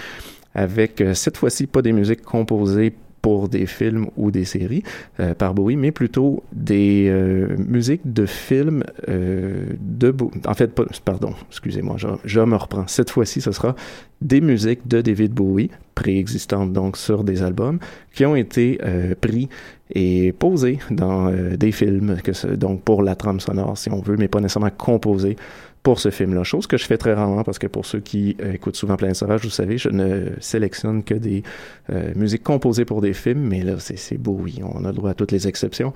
avec 0.55 1.03
cette 1.15 1.37
fois-ci 1.37 1.67
pas 1.67 1.83
des 1.83 1.93
musiques 1.93 2.23
composées 2.23 2.95
pour 3.23 3.49
des 3.49 3.67
films 3.67 4.07
ou 4.17 4.31
des 4.31 4.45
séries 4.45 4.83
euh, 5.19 5.35
par 5.35 5.55
Bowie, 5.55 5.77
mais 5.77 5.91
plutôt 5.93 6.43
des 6.53 7.07
euh, 7.09 7.57
musiques 7.59 8.01
de 8.13 8.27
films 8.27 8.83
euh, 9.09 9.67
de 9.81 10.11
Bo- 10.11 10.31
En 10.47 10.55
fait, 10.55 10.73
pardon, 11.05 11.35
excusez-moi, 11.49 11.97
je, 12.25 12.41
me 12.41 12.57
reprends. 12.57 12.87
Cette 12.87 13.11
fois-ci, 13.11 13.41
ce 13.41 13.53
sera 13.53 13.75
des 14.21 14.41
musiques 14.41 14.87
de 14.87 15.01
David 15.01 15.33
Bowie, 15.33 15.71
préexistantes 15.95 16.73
donc 16.73 16.97
sur 16.97 17.25
des 17.25 17.43
albums, 17.43 17.79
qui 18.13 18.25
ont 18.25 18.37
été 18.37 18.79
pris 19.21 19.49
et 19.95 20.33
posés 20.33 20.79
dans 20.91 21.31
des 21.57 21.73
films, 21.73 22.17
que 22.23 22.55
donc 22.55 22.83
pour 22.83 23.03
la 23.03 23.17
trame 23.17 23.41
sonore, 23.41 23.79
si 23.79 23.91
on 23.91 24.01
veut, 24.01 24.17
mais 24.19 24.29
pas 24.29 24.41
nécessairement 24.41 24.71
composés 24.77 25.37
pour 25.83 26.01
ce 26.01 26.11
film-là. 26.11 26.45
Chose 26.45 26.67
que 26.67 26.77
je 26.77 26.85
fais 26.85 26.99
très 26.99 27.15
rarement 27.15 27.43
parce 27.43 27.59
que 27.59 27.67
pour 27.67 27.87
ceux 27.87 28.01
qui 28.01 28.37
euh, 28.43 28.53
écoutent 28.53 28.77
souvent 28.77 28.97
Plein 28.97 29.15
Sauvage, 29.15 29.43
vous 29.43 29.51
savez, 29.51 29.79
je 29.79 29.89
ne 29.89 30.31
sélectionne 30.41 31.03
que 31.03 31.15
des 31.15 31.43
euh, 31.91 32.13
musiques 32.15 32.43
composées 32.43 32.85
pour 32.85 33.01
des 33.01 33.13
films, 33.13 33.41
mais 33.41 33.63
là, 33.63 33.75
c'est 33.79 34.19
Bowie. 34.19 34.61
On 34.63 34.85
a 34.85 34.89
le 34.89 34.95
droit 34.95 35.11
à 35.11 35.15
toutes 35.15 35.33
les 35.33 35.49
exceptions. 35.49 35.93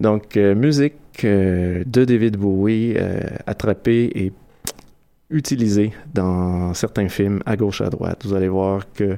Donc, 0.00 0.36
euh, 0.36 0.54
musique 0.54 0.94
de 1.22 2.04
David 2.04 2.36
Bowie 2.36 2.94
attrapée 3.46 4.10
et 4.14 4.32
utilisée 5.30 5.92
dans 6.12 6.74
certains 6.74 7.08
films 7.08 7.42
à 7.46 7.56
gauche 7.56 7.80
à 7.80 7.88
droite. 7.88 8.26
Vous 8.26 8.34
allez 8.34 8.48
voir 8.48 8.92
que 8.92 9.16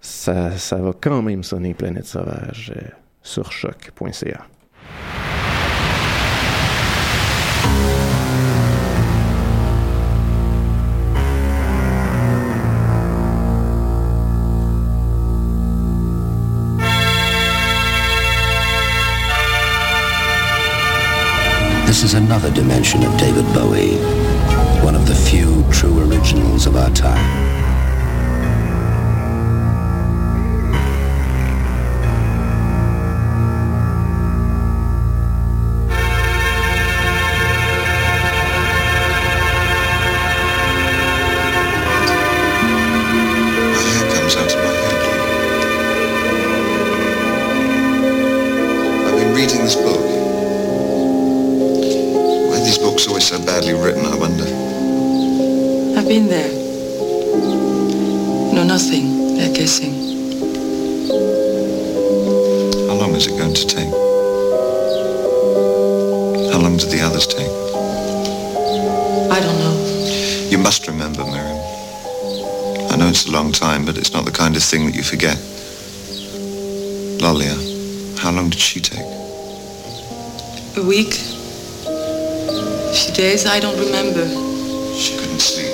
ça, 0.00 0.50
ça 0.52 0.76
va 0.76 0.92
quand 0.98 1.22
même 1.22 1.42
sonner 1.42 1.72
Planète 1.72 2.06
Sauvage 2.06 2.74
sur 3.22 3.50
choc.ca. 3.50 4.46
another 22.24 22.50
dimension 22.52 23.02
of 23.02 23.18
David 23.18 23.44
Bowie, 23.52 23.96
one 24.84 24.94
of 24.94 25.06
the 25.08 25.14
few 25.14 25.64
true 25.72 26.08
originals 26.08 26.66
of 26.66 26.76
our 26.76 26.90
time. 26.90 27.61
Time, 73.62 73.84
but 73.84 73.96
it's 73.96 74.12
not 74.12 74.24
the 74.24 74.36
kind 74.42 74.56
of 74.56 74.62
thing 74.62 74.86
that 74.86 74.94
you 74.98 75.04
forget. 75.04 75.38
Lalia, 77.22 77.54
how 78.18 78.32
long 78.32 78.50
did 78.50 78.58
she 78.58 78.80
take? 78.80 79.06
A 80.76 80.82
week? 80.82 81.14
A 81.86 82.92
few 82.92 83.14
days? 83.14 83.46
I 83.46 83.60
don't 83.60 83.78
remember. 83.78 84.26
She 85.02 85.12
couldn't 85.16 85.44
sleep. 85.50 85.70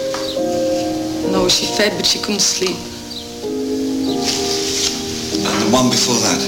No, 1.33 1.49
she 1.49 1.65
fed, 1.79 1.93
but 1.97 2.05
she 2.05 2.19
couldn't 2.19 2.45
sleep. 2.57 2.77
And 5.49 5.57
the 5.63 5.71
one 5.73 5.89
before 5.89 6.21
that? 6.27 6.41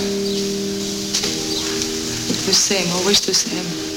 The 2.48 2.57
same, 2.68 2.88
always 2.96 3.20
the 3.22 3.33
same. 3.33 3.89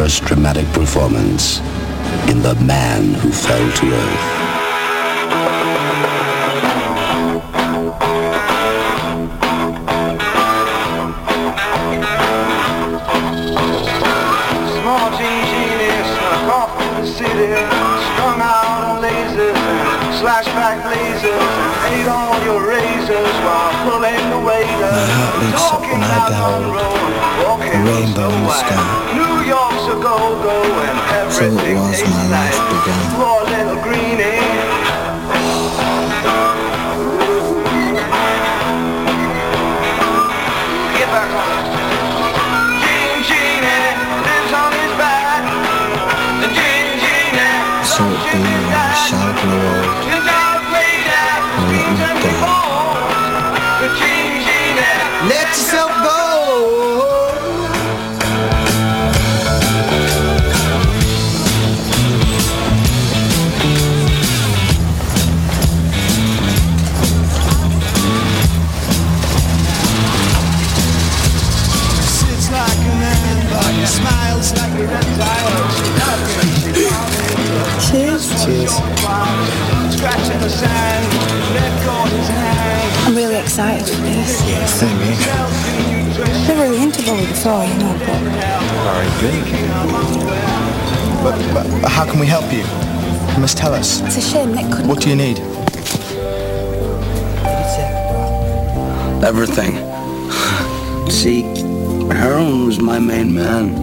first 0.00 0.24
dramatic 0.24 0.64
performance 0.68 1.58
in 2.30 2.40
The 2.40 2.54
Man 2.64 3.12
Who 3.20 3.30
Fell 3.30 3.70
to 3.70 3.86
Earth. 3.92 4.36
flashback 20.20 20.84
and 20.84 21.24
Ate 21.92 22.08
all 22.08 22.36
your 22.44 22.60
razors 22.68 23.36
while 23.44 23.72
pulling 23.84 24.30
the 24.30 24.40
waiters. 24.48 24.92
My 24.92 25.06
heart 25.16 25.34
leaps 25.40 25.64
up 25.72 25.80
when 25.80 26.02
I 26.02 26.28
behold 26.28 27.00
a 27.60 27.78
rainbow 27.84 28.28
in 28.28 28.42
the 28.44 28.52
sky. 28.52 29.14
New 29.16 29.48
York 29.48 29.69
so 29.90 31.46
it 31.46 31.74
was 31.74 32.02
my 32.04 32.28
life 32.30 32.58
began. 32.70 33.10
excited 83.60 83.94
for 83.94 84.02
this. 84.02 84.48
Yeah, 84.48 84.64
same 84.64 84.98
here. 85.00 85.16
Never 86.48 86.62
really 86.62 86.82
into 86.82 87.02
Bollywood 87.02 87.30
at 87.30 87.46
all, 87.46 87.64
you 87.66 87.74
know, 87.78 87.92
but... 88.06 88.20
Very 89.20 89.40
good. 89.44 89.68
But, 91.22 91.36
but 91.82 91.90
how 91.90 92.10
can 92.10 92.18
we 92.18 92.26
help 92.26 92.50
you? 92.50 92.64
You 93.34 93.40
must 93.40 93.58
tell 93.58 93.74
us. 93.74 94.00
It's 94.00 94.16
a 94.16 94.22
shame 94.22 94.54
Nick 94.54 94.70
couldn't... 94.70 94.88
What 94.88 95.02
do 95.02 95.10
you 95.10 95.16
need? 95.16 95.40
Everything. 99.22 99.72
See, 101.10 101.42
Heron 102.14 102.64
was 102.66 102.80
my 102.80 102.98
main 102.98 103.34
man. 103.34 103.74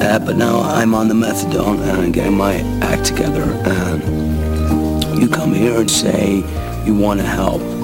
Uh, 0.00 0.20
but 0.20 0.36
now 0.36 0.60
I'm 0.60 0.94
on 0.94 1.08
the 1.08 1.14
methadone 1.14 1.80
and 1.80 1.90
I'm 1.90 2.12
getting 2.12 2.36
my 2.36 2.58
act 2.82 3.06
together. 3.06 3.42
And 3.42 5.20
you 5.20 5.28
come 5.28 5.52
here 5.52 5.80
and 5.80 5.90
say 5.90 6.44
you 6.84 6.94
want 6.96 7.18
to 7.18 7.26
help 7.26 7.75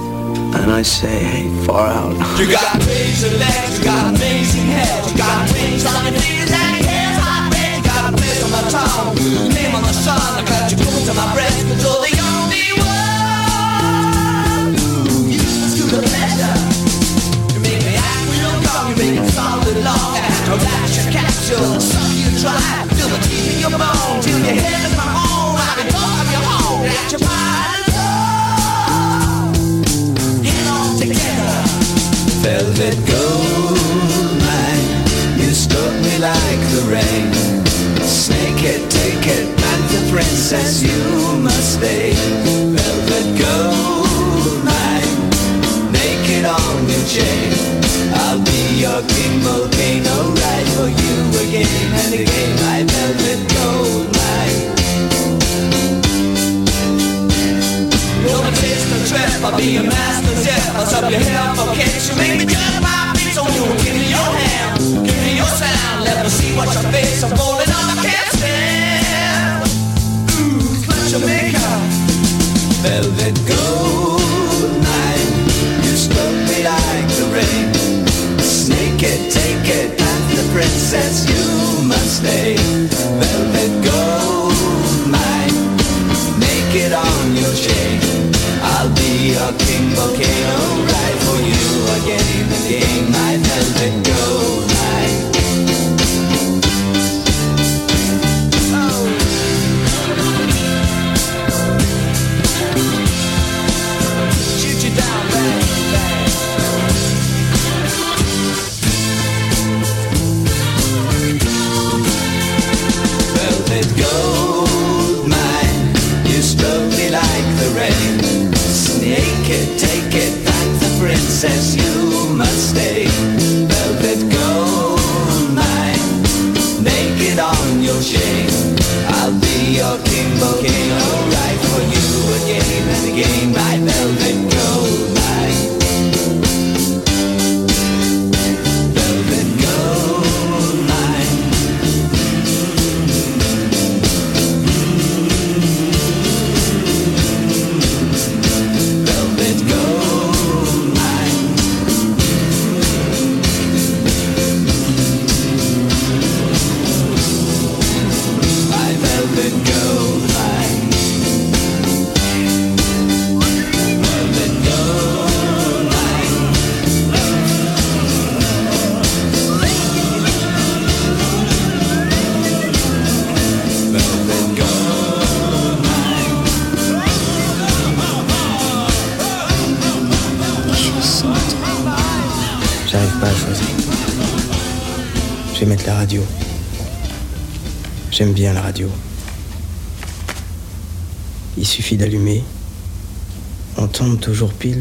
and 0.54 0.70
I 0.70 0.82
say, 0.82 1.24
hey, 1.24 1.64
far 1.64 1.88
out. 1.88 2.12
You 2.38 2.50
got 2.50 2.76
razor 2.86 3.36
legs, 3.38 3.78
you 3.78 3.84
got 3.84 4.14
amazing 4.14 4.66
hair, 4.66 5.02
you 5.08 5.16
got 5.16 5.52
wings 5.52 5.86
on 5.86 6.04
your 6.04 6.14
and. 6.14 7.76
You 7.76 7.82
got 7.84 8.08
a 8.08 8.16
on 8.44 8.50
my 8.50 8.62
tongue, 8.70 9.14
name 9.54 9.74
on 9.74 9.82
the 9.82 9.92
sun, 9.92 10.18
I 10.18 10.44
got 10.44 10.70
you 10.70 10.76
to 10.78 11.14
my 11.14 11.32
breast. 11.34 11.81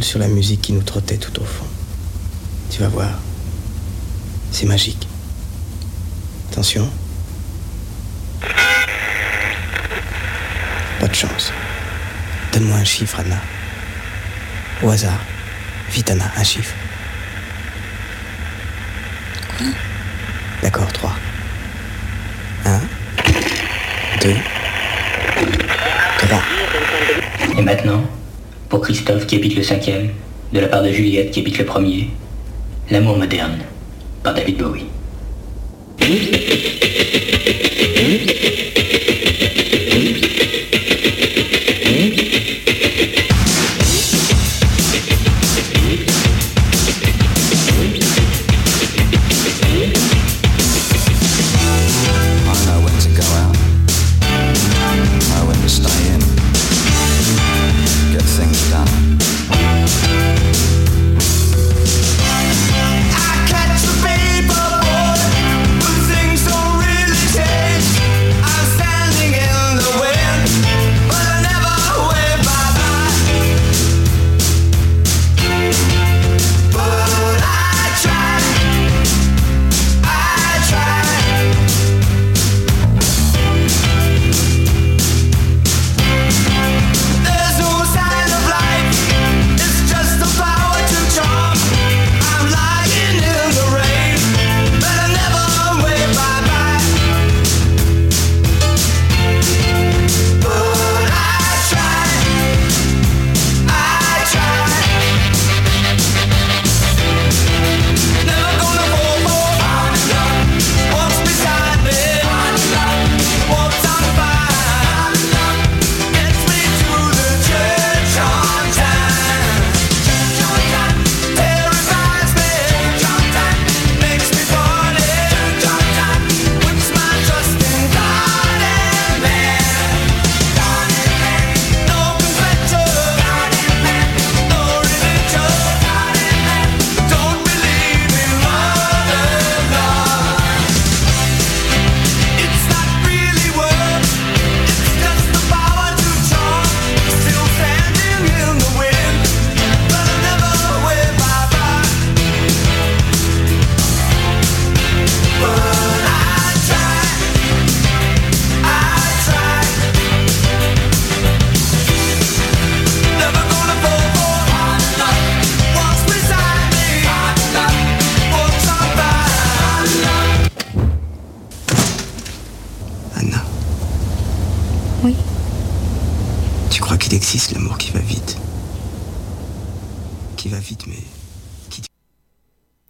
Sur 0.01 0.19
la 0.19 0.27
musique 0.27 0.61
qui 0.61 0.73
nous 0.73 0.83
trottait 0.83 1.17
tout 1.17 1.41
au 1.41 1.43
fond. 1.43 1.65
Tu 2.69 2.81
vas 2.81 2.87
voir. 2.87 3.09
C'est 4.51 4.67
magique. 4.67 5.07
Attention. 6.51 6.87
Pas 10.99 11.07
de 11.07 11.15
chance. 11.15 11.51
Donne-moi 12.53 12.77
un 12.77 12.83
chiffre, 12.83 13.19
Anna. 13.19 13.37
Au 14.83 14.89
hasard. 14.89 15.19
Vite, 15.89 16.11
Anna, 16.11 16.31
un 16.37 16.43
chiffre. 16.43 16.75
D'accord, 20.61 20.93
trois. 20.93 21.15
Un, 22.65 22.81
deux, 24.21 24.35
trois. 26.19 26.43
Et 27.57 27.61
maintenant, 27.63 28.03
pour 28.69 28.80
Christophe 28.91 29.25
qui 29.25 29.37
habite 29.37 29.55
le 29.55 29.63
cinquième, 29.63 30.09
de 30.51 30.59
la 30.59 30.67
part 30.67 30.83
de 30.83 30.91
Juliette 30.91 31.31
qui 31.31 31.39
habite 31.39 31.57
le 31.59 31.65
premier, 31.65 32.09
L'amour 32.89 33.17
moderne, 33.17 33.59
par 34.21 34.33
David 34.33 34.57
Bowie. 34.57 34.90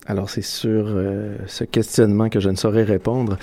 Alors, 0.06 0.30
c'est 0.30 0.42
sur 0.42 0.86
euh, 0.88 1.38
ce 1.48 1.64
questionnement 1.64 2.30
que 2.30 2.40
je 2.40 2.50
ne 2.50 2.56
saurais 2.56 2.84
répondre 2.84 3.38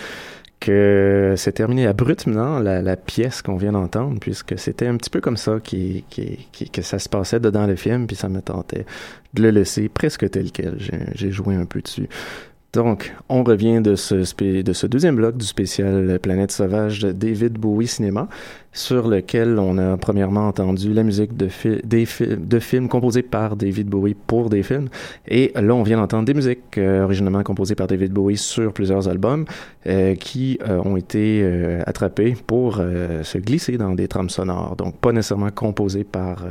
que 0.61 1.35
c'est 1.37 1.53
terminé 1.53 1.87
abruptement 1.87 2.59
la, 2.59 2.97
pièce 2.97 3.43
qu'on 3.43 3.57
vient 3.57 3.73
d'entendre, 3.73 4.19
puisque 4.21 4.59
c'était 4.59 4.89
un 4.89 4.97
petit 4.97 5.11
peu 5.11 5.21
comme 5.21 5.37
ça 5.37 5.59
que 5.61 6.83
ça 6.83 6.99
se 6.99 7.09
passait 7.09 7.39
dedans 7.39 7.67
le 7.67 7.77
film, 7.77 8.07
puis 8.07 8.17
ça 8.17 8.29
me 8.29 8.43
tentait 8.43 8.85
de 9.35 9.43
le 9.43 9.51
laisser 9.51 9.89
presque 9.89 10.29
tel 10.31 10.51
quel. 10.51 10.77
J'ai 11.15 11.31
joué 11.31 11.55
un 11.55 11.65
peu 11.65 11.81
dessus. 11.81 12.09
Donc, 12.75 13.15
on 13.31 13.45
revient 13.45 13.81
de 13.81 13.95
ce, 13.95 14.87
deuxième 14.87 15.17
bloc 15.17 15.39
du 15.39 15.47
spécial 15.47 16.19
Planète 16.21 16.53
Sauvage 16.53 17.01
de 17.01 17.13
David 17.13 17.55
Bowie 17.55 17.87
Cinéma, 17.87 18.29
sur 18.75 19.09
lequel 19.09 19.59
on 19.59 19.79
a 19.79 19.97
premièrement 19.97 20.49
entendu 20.49 20.93
la 20.93 21.03
musique 21.03 21.35
de, 21.35 21.49
films 21.49 22.89
composés 22.89 23.23
par 23.23 23.57
David 23.57 23.89
Bowie 23.89 24.15
pour 24.15 24.51
des 24.51 24.63
films. 24.63 24.89
Et 25.27 25.51
là, 25.55 25.75
on 25.75 25.83
vient 25.83 25.97
d'entendre 25.97 26.27
des 26.27 26.35
musiques 26.35 26.77
euh, 26.77 27.05
originellement 27.05 27.43
composées 27.43 27.75
par 27.75 27.87
David 27.87 28.13
Bowie 28.13 28.37
sur 28.37 28.75
plusieurs 28.75 29.09
albums 29.09 29.47
euh, 29.87 30.15
qui 30.15 30.59
euh, 30.69 30.83
ont 30.85 30.99
été 30.99 31.41
euh, 31.43 31.81
attrapés 31.87 32.37
pour 32.47 32.77
se 32.77 33.39
glisser 33.39 33.79
dans 33.79 33.95
des 33.95 34.09
trames 34.09 34.29
sonores. 34.29 34.77
Donc, 34.77 34.99
pas 34.99 35.13
nécessairement 35.13 35.51
composées 35.51 36.05
par, 36.05 36.45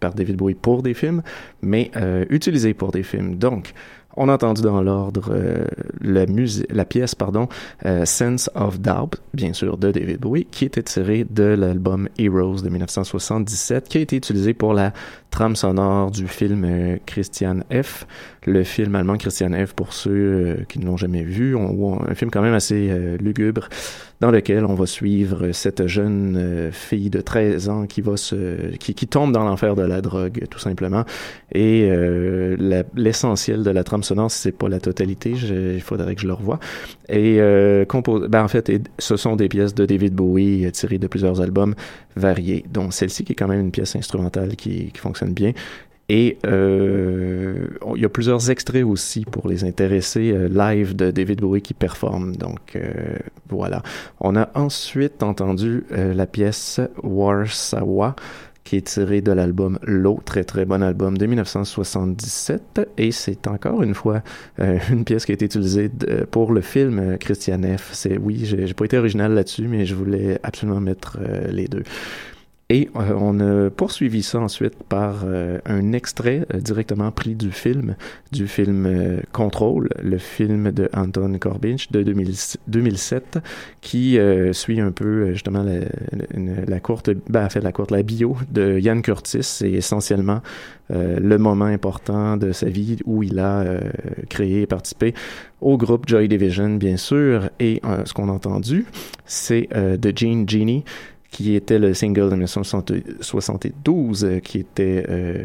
par 0.00 0.14
David 0.14 0.36
Bowie 0.36 0.54
pour 0.54 0.82
des 0.82 0.94
films, 0.94 1.22
mais 1.60 1.90
utilisées 2.30 2.74
pour 2.74 2.92
des 2.92 3.02
films. 3.02 3.36
Donc, 3.36 3.72
on 4.16 4.28
a 4.28 4.34
entendu 4.34 4.62
dans 4.62 4.80
l'ordre 4.82 5.30
euh, 5.30 5.64
la, 6.00 6.84
pièce 6.84 7.14
pardon, 7.14 7.48
euh, 7.86 8.04
Sense 8.04 8.50
of 8.54 8.80
Doubt, 8.80 9.16
bien 9.34 9.52
sûr, 9.52 9.76
de 9.76 9.92
David 9.92 10.18
Bowie, 10.18 10.46
qui 10.50 10.64
était 10.64 10.82
tirée 10.82 11.24
de 11.28 11.44
l'album 11.44 12.08
Heroes 12.18 12.62
de 12.62 12.68
1977, 12.68 13.88
qui 13.88 13.98
a 13.98 14.00
été 14.00 14.16
utilisé 14.16 14.54
pour 14.54 14.74
la 14.74 14.92
trame 15.30 15.56
sonore 15.56 16.10
du 16.10 16.26
film 16.26 16.64
euh, 16.64 16.96
Christian 17.06 17.60
F., 17.72 18.06
le 18.46 18.64
film 18.64 18.94
allemand 18.94 19.16
Christian 19.16 19.50
F., 19.52 19.74
pour 19.74 19.92
ceux 19.92 20.10
euh, 20.10 20.56
qui 20.68 20.78
ne 20.78 20.86
l'ont 20.86 20.96
jamais 20.96 21.22
vu, 21.22 21.56
un 21.56 22.14
film 22.14 22.30
quand 22.30 22.42
même 22.42 22.54
assez 22.54 22.88
euh, 22.90 23.16
lugubre, 23.18 23.68
dans 24.20 24.30
lequel 24.30 24.64
on 24.64 24.74
va 24.74 24.86
suivre 24.86 25.52
cette 25.52 25.86
jeune 25.86 26.70
fille 26.72 27.08
de 27.08 27.20
13 27.20 27.68
ans 27.68 27.86
qui 27.86 28.00
va 28.00 28.16
se 28.16 28.74
qui, 28.76 28.94
tombe 29.06 29.32
dans 29.32 29.44
l'enfer 29.44 29.76
de 29.76 29.82
la 29.82 30.00
drogue 30.00 30.44
tout 30.50 30.58
simplement 30.58 31.04
et 31.52 31.88
l'essentiel 32.96 33.62
de 33.62 33.70
la 33.70 33.84
trame 33.84 34.02
sonore 34.02 34.28
c'est 34.32 34.50
pas 34.50 34.68
la 34.68 34.80
totalité 34.80 35.30
il 35.30 35.80
faudrait 35.80 36.16
que 36.16 36.22
je 36.22 36.26
le 36.26 36.32
revoie 36.32 36.58
et 37.08 37.36
euh, 37.40 37.84
ben, 38.28 38.44
en 38.44 38.48
fait 38.48 38.70
ce 38.98 39.16
sont 39.16 39.36
des 39.36 39.48
pièces 39.48 39.74
de 39.74 39.86
David 39.86 40.14
Bowie 40.14 40.70
tirées 40.72 40.98
de 40.98 41.06
plusieurs 41.06 41.40
albums 41.40 41.74
variés 42.18 42.64
dont 42.70 42.90
celle-ci 42.90 43.24
qui 43.24 43.32
est 43.32 43.36
quand 43.36 43.48
même 43.48 43.60
une 43.60 43.70
pièce 43.70 43.96
instrumentale 43.96 44.56
qui, 44.56 44.92
fonctionne 44.96 45.32
bien 45.32 45.52
et 46.10 46.38
euh, 46.46 47.68
il 47.94 48.00
y 48.00 48.04
a 48.06 48.08
plusieurs 48.08 48.50
extraits 48.50 48.82
aussi 48.82 49.26
pour 49.26 49.46
les 49.46 49.64
intéressés 49.64 50.32
euh, 50.32 50.48
live 50.48 50.96
de 50.96 51.10
David 51.10 51.42
Bowie 51.42 51.60
qui 51.60 51.74
performe. 51.74 52.34
Donc 52.34 52.76
euh, 52.76 53.18
voilà. 53.50 53.82
On 54.18 54.34
a 54.34 54.48
ensuite 54.54 55.22
entendu 55.22 55.84
la 55.90 56.26
pièce 56.26 56.80
Warsaw 57.02 58.14
qui 58.68 58.76
est 58.76 58.86
tiré 58.86 59.22
de 59.22 59.32
l'album 59.32 59.78
L'eau, 59.82 60.20
très 60.26 60.44
très 60.44 60.66
bon 60.66 60.82
album 60.82 61.16
de 61.16 61.24
1977. 61.24 62.86
Et 62.98 63.12
c'est 63.12 63.46
encore 63.46 63.82
une 63.82 63.94
fois 63.94 64.22
euh, 64.60 64.78
une 64.90 65.06
pièce 65.06 65.24
qui 65.24 65.32
a 65.32 65.34
été 65.34 65.46
utilisée 65.46 65.90
pour 66.30 66.52
le 66.52 66.60
film 66.60 66.98
euh, 66.98 67.16
Christian 67.16 67.62
F. 67.62 67.94
C'est 67.94 68.18
oui, 68.18 68.40
j'ai 68.44 68.66
j'ai 68.66 68.74
pas 68.74 68.84
été 68.84 68.98
original 68.98 69.32
là-dessus, 69.32 69.68
mais 69.68 69.86
je 69.86 69.94
voulais 69.94 70.38
absolument 70.42 70.80
mettre 70.80 71.16
euh, 71.18 71.50
les 71.50 71.66
deux. 71.66 71.82
Et 72.70 72.90
euh, 72.96 73.14
on 73.16 73.40
a 73.40 73.70
poursuivi 73.70 74.22
ça 74.22 74.40
ensuite 74.40 74.74
par 74.90 75.22
euh, 75.24 75.58
un 75.64 75.92
extrait 75.94 76.46
euh, 76.52 76.58
directement 76.60 77.10
pris 77.10 77.34
du 77.34 77.50
film, 77.50 77.96
du 78.30 78.46
film 78.46 78.84
euh, 78.84 79.20
Control, 79.32 79.88
le 80.02 80.18
film 80.18 80.70
de 80.72 80.90
Anton 80.92 81.38
Corbijn 81.40 81.76
de 81.90 82.02
2000 82.02 82.34
2007, 82.66 83.38
qui 83.80 84.18
euh, 84.18 84.52
suit 84.52 84.80
un 84.82 84.90
peu 84.92 85.06
euh, 85.06 85.32
justement 85.32 85.62
la, 85.62 85.80
la- 86.66 86.80
courte, 86.80 87.08
ben, 87.30 87.46
en 87.46 87.48
fait 87.48 87.62
la 87.62 87.72
courte, 87.72 87.90
la 87.90 88.02
bio 88.02 88.36
de 88.52 88.78
Ian 88.78 89.00
Curtis. 89.00 89.42
C'est 89.44 89.70
essentiellement 89.72 90.42
le 90.90 91.36
moment 91.36 91.66
important 91.66 92.38
de 92.38 92.52
sa 92.52 92.66
vie 92.70 92.96
où 93.04 93.22
il 93.22 93.38
a 93.40 93.62
créé 94.30 94.62
et 94.62 94.66
participé 94.66 95.12
au 95.60 95.76
groupe 95.76 96.08
Joy 96.08 96.28
Division, 96.28 96.76
bien 96.76 96.96
sûr. 96.96 97.50
Et 97.60 97.82
ce 98.06 98.14
qu'on 98.14 98.30
a 98.30 98.32
entendu, 98.32 98.86
c'est 99.26 99.68
de 99.74 100.12
Gene 100.16 100.48
Genie 100.48 100.84
qui 101.30 101.54
était 101.54 101.78
le 101.78 101.94
single 101.94 102.30
de 102.30 102.36
1972, 102.36 104.24
euh, 104.24 104.38
qui 104.40 104.58
était 104.58 105.04
euh, 105.08 105.44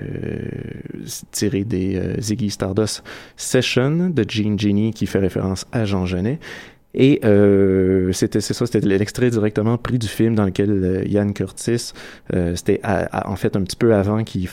tiré 1.32 1.64
des 1.64 1.98
euh, 1.98 2.20
Ziggy 2.20 2.50
Stardust 2.50 3.04
Session 3.36 4.10
de 4.10 4.26
Gene 4.28 4.58
Genie, 4.58 4.94
qui 4.94 5.06
fait 5.06 5.20
référence 5.20 5.66
à 5.72 5.86
Jean 5.86 6.06
Genet. 6.06 6.40
Et 6.96 7.22
euh, 7.26 8.12
c'était 8.12 8.40
c'est 8.40 8.54
ça, 8.54 8.68
c'était 8.68 8.88
l'extrait 8.88 9.32
directement 9.32 9.80
pris 9.80 9.98
du 9.98 10.08
film 10.08 10.36
dans 10.36 10.46
lequel 10.46 10.70
euh, 10.72 11.04
Ian 11.08 11.32
Curtis, 11.32 11.92
euh, 12.34 12.56
c'était 12.56 12.82
en 12.84 13.36
fait 13.36 13.56
un 13.56 13.62
petit 13.64 13.76
peu 13.76 13.96
avant 13.96 14.24
qu'il 14.24 14.48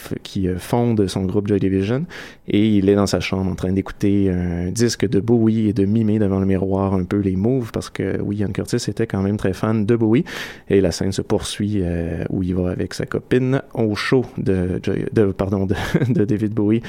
euh, 0.47 0.59
fonde 0.59 1.07
son 1.07 1.25
groupe 1.25 1.49
Joy 1.49 1.61
Division, 1.61 2.07
et 2.49 2.67
il 2.67 2.89
est 2.89 2.95
dans 2.95 3.07
sa 3.07 3.21
chambre 3.21 3.51
en 3.51 3.55
train 3.55 3.73
d'écouter 3.73 4.31
un 4.31 4.71
disque 4.71 5.07
de 5.07 5.21
Bowie 5.21 5.69
et 5.69 5.73
de 5.75 5.85
mimer 5.85 6.19
devant 6.19 6.41
le 6.41 6.47
miroir 6.47 6.95
un 6.95 7.05
peu 7.05 7.19
les 7.19 7.37
moves, 7.37 7.73
parce 7.73 7.91
que 7.91 8.19
oui, 8.23 8.37
Ian 8.37 8.53
Curtis 8.53 8.89
était 8.89 9.07
quand 9.07 9.21
même 9.23 9.37
très 9.37 9.53
fan 9.53 9.85
de 9.85 9.97
Bowie, 9.97 10.25
et 10.71 10.81
la 10.81 10.93
scène 10.93 11.13
se 11.13 11.21
poursuit 11.23 11.81
euh, 11.83 12.25
où 12.31 12.43
il 12.43 12.55
va 12.55 12.71
avec 12.71 12.95
sa 12.95 13.05
copine 13.05 13.61
au 13.75 13.95
show 13.95 14.25
de, 14.39 14.81
Joy- 14.83 15.05
pardon 15.37 15.67
de, 15.67 15.75
de 16.09 16.25
David 16.25 16.55
Bowie 16.55 16.81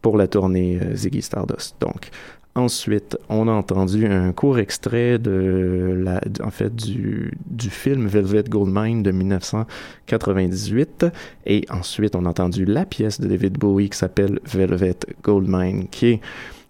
pour 0.00 0.16
la 0.16 0.28
tournée 0.28 0.78
euh, 0.82 0.96
Ziggy 0.96 1.20
Stardust. 1.20 1.76
Donc 1.80 2.08
Ensuite, 2.56 3.18
on 3.28 3.48
a 3.48 3.50
entendu 3.50 4.06
un 4.06 4.32
court 4.32 4.60
extrait 4.60 5.18
de 5.18 6.04
en 6.40 6.50
fait, 6.50 6.72
du, 6.74 7.32
film 7.68 8.06
Velvet 8.06 8.44
Goldmine 8.44 9.02
de 9.02 9.10
1998. 9.10 11.06
Et 11.46 11.66
ensuite, 11.68 12.14
on 12.14 12.24
a 12.26 12.28
entendu 12.28 12.64
la 12.64 12.84
pièce 12.84 13.20
de 13.20 13.26
David 13.26 13.58
Bowie 13.58 13.90
qui 13.90 13.98
s'appelle 13.98 14.38
Velvet 14.44 14.98
Goldmine, 15.24 15.88
qui 15.88 16.06
est 16.06 16.20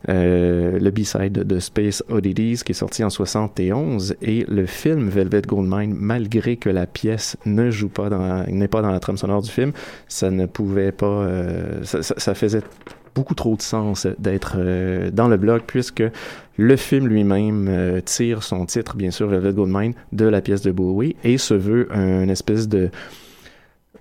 euh, 0.09 0.78
le 0.78 0.91
B-side 0.91 1.32
de 1.32 1.59
Space 1.59 2.03
Oddities 2.09 2.62
qui 2.64 2.72
est 2.72 2.74
sorti 2.74 3.03
en 3.05 3.11
71 3.11 4.16
et 4.20 4.45
le 4.49 4.64
film 4.66 5.09
Velvet 5.09 5.43
Goldmine, 5.43 5.95
malgré 5.95 6.57
que 6.57 6.70
la 6.70 6.87
pièce 6.87 7.37
ne 7.45 7.70
joue 7.70 7.89
pas 7.89 8.09
dans, 8.09 8.45
n'est 8.47 8.68
pas 8.68 8.80
dans 8.80 8.91
la 8.91 9.01
trame 9.01 9.16
sonore 9.16 9.43
du 9.43 9.51
film, 9.51 9.72
ça 10.09 10.30
ne 10.30 10.47
pouvait 10.47 10.93
pas, 10.93 11.07
euh, 11.07 11.82
ça 11.85 12.35
faisait 12.35 12.62
beaucoup 13.15 13.35
trop 13.35 13.57
de 13.57 13.62
sens 13.62 14.07
d'être 14.19 14.55
euh, 14.57 15.11
dans 15.11 15.29
le 15.29 15.37
blog 15.37 15.62
puisque 15.67 16.03
le 16.57 16.77
film 16.77 17.07
lui-même 17.07 17.67
euh, 17.69 18.01
tire 18.01 18.43
son 18.43 18.67
titre, 18.67 18.97
bien 18.97 19.11
sûr, 19.11 19.29
Velvet 19.29 19.53
Goldmine, 19.53 19.95
de 20.12 20.27
la 20.27 20.41
pièce 20.41 20.62
de 20.62 20.71
Bowie 20.71 21.17
et 21.25 21.39
se 21.39 21.55
veut 21.55 21.89
un 21.93 22.29
espèce 22.29 22.69
de 22.69 22.91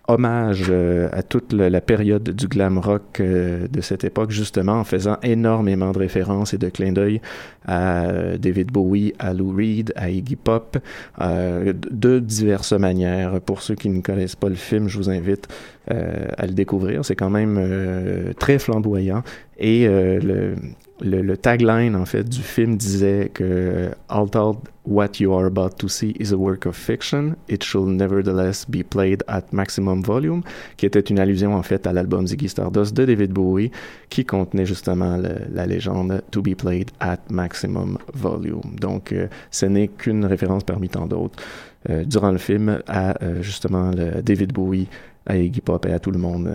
hommage 0.08 0.66
euh, 0.70 1.08
à 1.12 1.24
toute 1.24 1.54
la, 1.54 1.82
période 1.82 2.30
du 2.30 2.47
glam 2.47 2.78
rock 2.78 3.20
euh, 3.20 3.68
de 3.68 3.82
cette 3.82 4.04
époque, 4.04 4.32
justement 4.32 4.74
en 4.74 4.84
faisant 4.84 5.18
énormément 5.24 5.91
de 5.91 5.99
références 5.99 6.54
et 6.54 6.58
de 6.58 6.70
clins 6.70 6.91
d'œil 6.91 7.22
à 7.66 8.06
euh, 8.06 8.38
David 8.38 8.72
Bowie, 8.72 9.14
à 9.20 9.34
Lou 9.34 9.56
Reed, 9.56 9.93
à 9.95 10.10
Iggy 10.10 10.36
Pop, 10.36 10.78
de 11.20 12.20
diverses 12.20 12.74
manières. 12.74 13.39
Pour 13.41 13.62
ceux 13.62 13.76
qui 13.76 13.89
ne 13.89 14.01
connaissent 14.01 14.36
pas 14.36 14.49
le 14.49 14.56
film, 14.56 14.88
je 14.88 14.97
vous 14.97 15.10
invite 15.10 15.47
à 15.89 16.45
le 16.45 16.54
découvrir. 16.54 17.06
C'est 17.06 17.16
quand 17.16 17.30
même 17.30 18.34
très 18.39 18.60
flamboyant 18.60 19.24
et 19.58 19.86
le, 19.88 20.56
le, 21.04 21.36
tagline 21.38 21.95
en 21.95 22.06
fait 22.06 22.24
du 22.24 22.41
film 22.41 22.78
disait 22.78 23.30
que 23.34 23.89
Although 24.10 24.58
what 24.86 25.20
you 25.20 25.34
are 25.34 25.45
about 25.45 25.78
to 25.78 25.88
see 25.88 26.16
is 26.20 26.32
a 26.32 26.38
work 26.38 26.66
of 26.66 26.76
fiction, 26.76 27.36
it 27.47 27.64
should 27.64 27.88
nevertheless 27.88 28.66
be 28.66 28.84
played 28.84 29.24
at 29.28 29.43
maximum 29.51 30.01
volume, 30.01 30.43
qui 30.78 30.86
était 30.86 30.99
une 30.99 31.20
allusion 31.20 31.56
en 31.56 31.64
fait 31.64 31.86
à 31.88 31.93
l'album 31.93 32.28
Ziggy 32.28 32.49
Stardust 32.49 32.95
de 32.95 33.06
David 33.06 33.32
Bowie, 33.32 33.72
qui 34.10 34.26
contenait 34.26 34.66
justement 34.66 35.18
la 35.18 35.66
légende 35.66 36.22
To 36.32 36.41
be 36.41 36.56
played 36.56 36.91
at 36.99 37.20
maximum 37.30 37.97
volume. 38.14 38.76
Donc 38.80 39.12
euh, 39.12 39.28
ce 39.51 39.66
n'est 39.66 39.88
qu'une 39.88 40.26
référence 40.26 40.64
parmi 40.64 40.89
tant 40.89 41.08
d'autres 41.08 41.41
euh, 41.89 42.04
durant 42.06 42.32
le 42.32 42.38
film 42.38 42.82
à 42.88 43.22
euh, 43.24 43.41
justement 43.41 43.91
David 43.91 44.54
Bowie, 44.54 44.88
à 45.26 45.38
Iggy 45.38 45.62
Pop 45.62 45.86
et 45.86 45.93
à 45.93 45.99
tout 45.99 46.12
le 46.12 46.20
monde, 46.20 46.49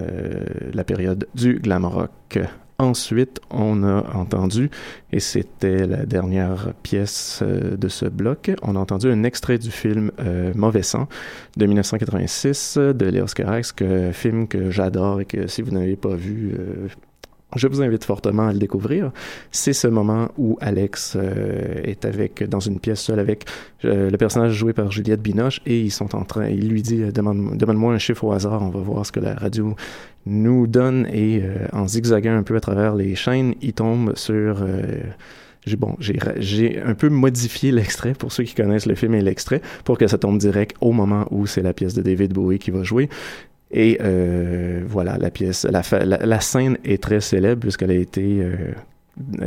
la 0.75 0.85
période 0.85 1.27
du 1.35 1.55
glam 1.55 1.87
rock. 1.87 2.39
Ensuite, 2.81 3.41
on 3.51 3.83
a 3.83 4.05
entendu, 4.15 4.71
et 5.11 5.19
c'était 5.19 5.85
la 5.85 6.07
dernière 6.07 6.75
pièce 6.85 7.41
euh, 7.43 7.77
de 7.77 7.89
ce 7.89 8.07
bloc, 8.07 8.53
on 8.63 8.77
a 8.77 8.79
entendu 8.79 9.11
un 9.11 9.25
extrait 9.25 9.59
du 9.59 9.73
film 9.73 10.13
euh, 10.21 10.53
Mauvais 10.55 10.85
sang 10.85 11.09
de 11.57 11.67
1986 11.67 12.79
de 12.79 13.07
Léos 13.07 13.35
Carax, 13.35 13.75
film 14.13 14.47
que 14.47 14.71
j'adore 14.71 15.21
et 15.21 15.25
que 15.25 15.49
si 15.49 15.61
vous 15.61 15.73
n'avez 15.73 15.97
pas 15.97 16.15
vu, 16.15 16.55
euh, 16.57 16.87
je 17.57 17.67
vous 17.67 17.81
invite 17.81 18.05
fortement 18.05 18.49
à 18.49 18.53
le 18.53 18.59
découvrir. 18.59 19.11
C'est 19.51 19.73
ce 19.73 19.89
moment 19.89 20.29
où 20.37 20.59
Alex 20.61 21.17
euh, 21.17 21.81
est 21.83 22.05
avec 22.05 22.43
dans 22.49 22.61
une 22.61 22.79
pièce 22.79 23.01
seule 23.01 23.19
avec 23.19 23.47
euh, 23.85 24.11
le 24.11 24.17
personnage 24.19 24.53
joué 24.53 24.73
par 24.73 24.91
Juliette 24.91 25.23
Binoche 25.23 25.61
et 25.65 25.81
ils 25.81 25.91
sont 25.91 26.15
en 26.15 26.25
train. 26.25 26.49
Il 26.49 26.69
lui 26.69 26.83
dit 26.83 27.03
euh, 27.03 27.11
demande 27.11 27.57
demande-moi 27.57 27.95
un 27.95 27.99
chiffre 27.99 28.25
au 28.25 28.33
hasard, 28.33 28.63
on 28.63 28.71
va 28.71 28.81
voir 28.81 29.07
ce 29.07 29.13
que 29.13 29.21
la 29.21 29.35
radio 29.35 29.75
nous 30.27 30.67
donne 30.67 31.07
et 31.11 31.41
euh, 31.43 31.67
en 31.73 31.87
zigzaguant 31.89 32.37
un 32.37 32.43
peu 32.43 32.57
à 32.57 32.61
travers 32.61 32.95
les 32.95 33.15
chaînes, 33.15 33.55
il 33.63 33.73
tombe 33.73 34.15
sur 34.15 34.63
bon, 35.77 35.97
j'ai 35.99 36.81
un 36.81 36.95
peu 36.95 37.09
modifié 37.09 37.73
l'extrait 37.73 38.15
pour 38.15 38.33
ceux 38.33 38.45
qui 38.45 38.55
connaissent 38.55 38.87
le 38.87 38.95
film 38.95 39.15
et 39.15 39.21
l'extrait 39.21 39.61
pour 39.85 39.99
que 39.99 40.07
ça 40.07 40.19
tombe 40.19 40.39
direct 40.39 40.77
au 40.81 40.93
moment 40.93 41.27
où 41.31 41.47
c'est 41.47 41.63
la 41.63 41.73
pièce 41.73 41.95
de 41.95 42.03
David 42.03 42.33
Bowie 42.33 42.59
qui 42.59 42.71
va 42.71 42.83
jouer. 42.83 43.09
Et 43.71 43.99
euh, 44.01 44.83
voilà, 44.87 45.19
la 45.19 45.31
pièce, 45.31 45.65
la, 45.65 45.83
la, 46.05 46.19
la 46.19 46.41
scène 46.41 46.79
est 46.85 47.03
très 47.03 47.21
célèbre 47.21 47.61
puisqu'elle 47.61 47.91
a 47.91 47.95
été, 47.95 48.41
euh, 48.41 48.73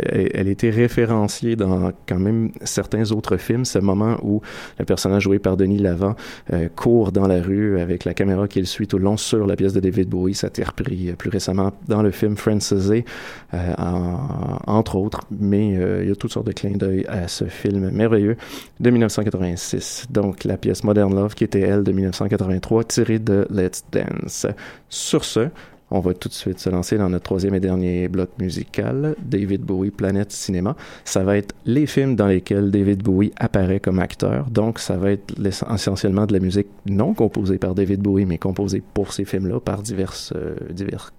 elle, 0.03 0.47
été 0.47 0.69
référenciée 0.69 1.55
dans 1.55 1.91
quand 2.07 2.19
même 2.19 2.51
certains 2.63 3.11
autres 3.11 3.37
films. 3.37 3.65
Ce 3.65 3.79
moment 3.79 4.17
où 4.23 4.41
le 4.79 4.85
personnage 4.85 5.23
joué 5.23 5.39
par 5.39 5.57
Denis 5.57 5.77
Lavant 5.77 6.15
euh, 6.53 6.67
court 6.75 7.11
dans 7.11 7.27
la 7.27 7.41
rue 7.41 7.79
avec 7.79 8.05
la 8.05 8.13
caméra 8.13 8.47
qui 8.47 8.59
le 8.59 8.65
suit 8.65 8.87
tout 8.87 8.97
le 8.97 9.03
long 9.05 9.17
sur 9.17 9.45
la 9.47 9.55
pièce 9.55 9.73
de 9.73 9.79
David 9.79 10.09
Bowie. 10.09 10.33
Ça 10.33 10.47
a 10.47 10.49
été 10.49 10.63
repris 10.63 11.09
euh, 11.09 11.13
plus 11.15 11.29
récemment 11.29 11.71
dans 11.87 12.01
le 12.01 12.11
film 12.11 12.35
Frances 12.37 12.73
A, 12.73 13.55
euh, 13.55 13.73
en- 13.77 14.59
entre 14.67 14.95
autres. 14.95 15.21
Mais 15.31 15.69
il 16.03 16.07
y 16.09 16.11
a 16.11 16.15
toutes 16.15 16.31
sortes 16.31 16.47
de 16.47 16.51
clins 16.53 16.75
d'œil 16.77 17.05
à 17.07 17.27
ce 17.27 17.45
film 17.45 17.89
merveilleux 17.91 18.37
de 18.79 18.89
1986. 18.89 20.07
Donc 20.09 20.43
la 20.43 20.57
pièce 20.57 20.83
Modern 20.83 21.13
Love 21.13 21.35
qui 21.35 21.43
était 21.43 21.61
elle 21.61 21.83
de 21.83 21.91
1983 21.91 22.83
tirée 22.85 23.19
de 23.19 23.47
Let's 23.49 23.83
Dance. 23.91 24.47
Sur 24.89 25.23
ce, 25.23 25.47
on 25.91 25.99
va 25.99 26.13
tout 26.13 26.29
de 26.29 26.33
suite 26.33 26.59
se 26.59 26.69
lancer 26.69 26.97
dans 26.97 27.09
notre 27.09 27.25
troisième 27.25 27.53
et 27.53 27.59
dernier 27.59 28.07
bloc 28.07 28.29
musical, 28.39 29.15
David 29.21 29.61
Bowie, 29.61 29.91
Planète 29.91 30.31
Cinéma. 30.31 30.75
Ça 31.03 31.23
va 31.23 31.37
être 31.37 31.53
les 31.65 31.85
films 31.85 32.15
dans 32.15 32.27
lesquels 32.27 32.71
David 32.71 33.03
Bowie 33.03 33.33
apparaît 33.37 33.81
comme 33.81 33.99
acteur. 33.99 34.49
Donc, 34.49 34.79
ça 34.79 34.97
va 34.97 35.11
être 35.11 35.33
essentiellement 35.73 36.25
de 36.25 36.33
la 36.33 36.39
musique 36.39 36.67
non 36.85 37.13
composée 37.13 37.57
par 37.57 37.75
David 37.75 37.99
Bowie, 37.99 38.25
mais 38.25 38.37
composée 38.37 38.81
pour 38.93 39.11
ces 39.11 39.25
films-là 39.25 39.59
par 39.59 39.81
divers, 39.81 40.13
euh, 40.35 40.55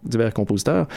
divers 0.05 0.35
compositeurs. 0.35 0.89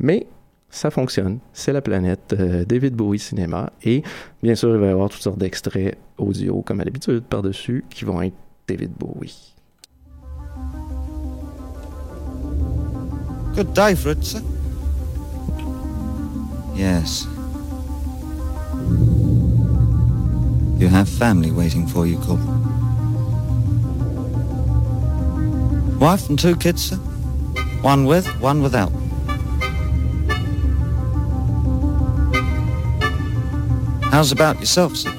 Mais 0.00 0.26
ça 0.70 0.90
fonctionne. 0.90 1.38
C'est 1.52 1.72
la 1.72 1.82
planète 1.82 2.34
euh, 2.38 2.64
David 2.64 2.94
Bowie 2.94 3.18
Cinéma. 3.18 3.72
Et 3.84 4.02
bien 4.42 4.54
sûr, 4.54 4.74
il 4.74 4.80
va 4.80 4.86
y 4.86 4.90
avoir 4.90 5.10
toutes 5.10 5.22
sortes 5.22 5.38
d'extraits 5.38 5.96
audio, 6.16 6.62
comme 6.62 6.80
à 6.80 6.84
l'habitude, 6.84 7.22
par-dessus, 7.24 7.84
qui 7.90 8.04
vont 8.04 8.22
être 8.22 8.36
David 8.66 8.92
Bowie. 8.98 9.54
Good 13.58 13.74
day, 13.74 13.96
Fritz. 13.96 14.34
Yes. 16.76 17.26
You 20.78 20.86
have 20.86 21.08
family 21.08 21.50
waiting 21.50 21.84
for 21.88 22.06
you, 22.06 22.18
Corporal. 22.18 22.54
Wife 25.98 26.28
and 26.28 26.38
two 26.38 26.54
kids, 26.54 26.90
sir? 26.90 26.96
One 27.82 28.04
with, 28.04 28.28
one 28.40 28.62
without. 28.62 28.92
How's 34.12 34.30
about 34.30 34.60
yourself, 34.60 34.94
sir? 34.94 35.12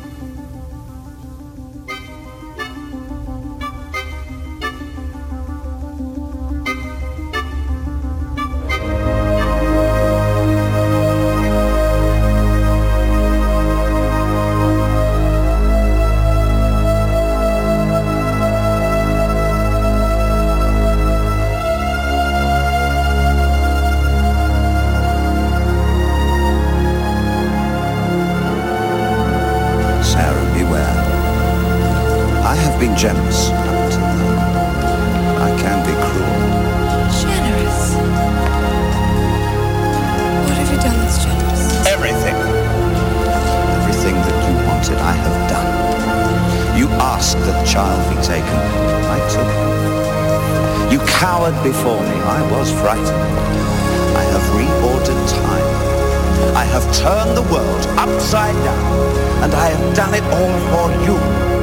You 51.50 51.56
cowered 51.56 51.64
before 51.64 52.02
me. 52.02 52.16
I 52.22 52.52
was 52.52 52.72
frightened. 52.72 53.08
I 53.08 54.24
have 54.34 54.44
reordered 54.54 55.30
time. 55.30 56.56
I 56.56 56.64
have 56.64 56.84
turned 56.94 57.36
the 57.36 57.42
world 57.52 57.86
upside 57.98 58.54
down. 58.64 59.44
And 59.44 59.54
I 59.56 59.70
have 59.70 59.96
done 59.96 60.14
it 60.14 60.24
all 60.26 60.60
for 60.70 60.92
you. 61.06 61.59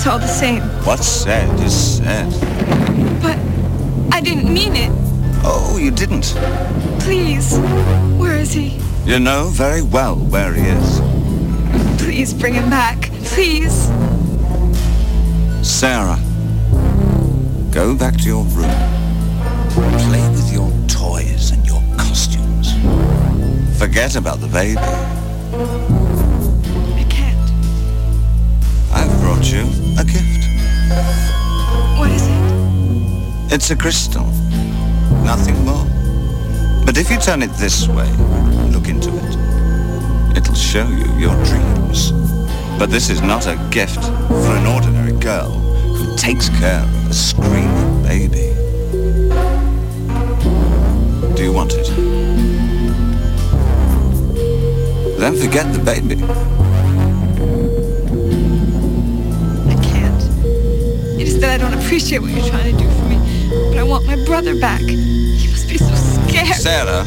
It's 0.00 0.06
all 0.06 0.18
the 0.18 0.26
same. 0.26 0.62
What's 0.86 1.06
said 1.06 1.60
is 1.60 1.98
said. 1.98 2.30
But 3.20 3.36
I 4.10 4.22
didn't 4.22 4.50
mean 4.50 4.74
it. 4.74 4.90
Oh, 5.44 5.76
you 5.78 5.90
didn't. 5.90 6.34
Please. 7.00 7.58
Where 8.16 8.38
is 8.38 8.50
he? 8.50 8.80
You 9.04 9.18
know 9.18 9.48
very 9.48 9.82
well 9.82 10.16
where 10.16 10.54
he 10.54 10.62
is. 10.62 11.00
Please 12.00 12.32
bring 12.32 12.54
him 12.54 12.70
back. 12.70 13.10
Please. 13.24 13.90
Sarah, 15.60 16.18
go 17.70 17.94
back 17.94 18.16
to 18.20 18.24
your 18.24 18.44
room. 18.44 18.72
Play 20.08 20.26
with 20.30 20.50
your 20.50 20.72
toys 20.88 21.50
and 21.50 21.66
your 21.66 21.82
costumes. 21.98 22.72
Forget 23.78 24.16
about 24.16 24.40
the 24.40 24.48
baby. 24.48 24.80
I 26.96 27.04
can't. 27.10 27.50
I've 28.94 29.20
brought 29.20 29.52
you 29.52 29.79
a 30.00 30.04
gift. 30.04 30.46
What 31.98 32.10
is 32.10 32.26
it? 32.26 33.54
It's 33.54 33.70
a 33.70 33.76
crystal. 33.76 34.24
Nothing 35.24 35.62
more. 35.64 35.84
But 36.86 36.96
if 36.96 37.10
you 37.10 37.18
turn 37.18 37.42
it 37.42 37.52
this 37.58 37.86
way, 37.86 38.10
look 38.72 38.88
into 38.88 39.10
it, 39.10 40.36
it'll 40.36 40.54
show 40.54 40.88
you 40.88 41.04
your 41.18 41.36
dreams. 41.44 42.12
But 42.78 42.88
this 42.88 43.10
is 43.10 43.20
not 43.20 43.46
a 43.46 43.56
gift 43.70 44.02
for 44.02 44.52
an 44.56 44.66
ordinary 44.66 45.12
girl 45.20 45.50
who 45.50 46.16
takes 46.16 46.48
care 46.48 46.80
of 46.80 47.10
a 47.10 47.14
screaming 47.14 48.02
baby. 48.02 48.54
Do 51.36 51.44
you 51.44 51.52
want 51.52 51.74
it? 51.74 51.88
Then 55.18 55.36
forget 55.36 55.70
the 55.74 55.82
baby. 55.84 56.59
I 61.50 61.58
don't 61.58 61.74
appreciate 61.74 62.20
what 62.20 62.30
you're 62.30 62.46
trying 62.46 62.76
to 62.76 62.84
do 62.84 62.88
for 62.88 63.04
me. 63.06 63.18
But 63.70 63.78
I 63.78 63.82
want 63.82 64.06
my 64.06 64.14
brother 64.24 64.54
back. 64.54 64.82
He 64.82 65.48
must 65.48 65.68
be 65.68 65.78
so 65.78 65.92
scared. 65.96 66.54
Sarah, 66.54 67.04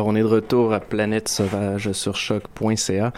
Alors, 0.00 0.08
on 0.08 0.16
est 0.16 0.20
de 0.20 0.24
retour 0.24 0.72
à 0.72 0.80
Planète 0.80 1.28
Sauvage 1.28 1.92
sur 1.92 2.16
choc.ca. 2.16 3.12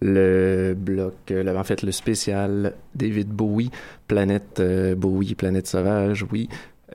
Le 0.00 0.76
bloc, 0.78 1.16
euh, 1.32 1.58
en 1.58 1.64
fait, 1.64 1.82
le 1.82 1.90
spécial 1.90 2.74
David 2.94 3.30
Bowie, 3.30 3.72
Planète 4.06 4.60
euh, 4.60 4.94
Bowie, 4.94 5.34
Planète 5.34 5.66
Sauvage, 5.66 6.24
oui. 6.30 6.48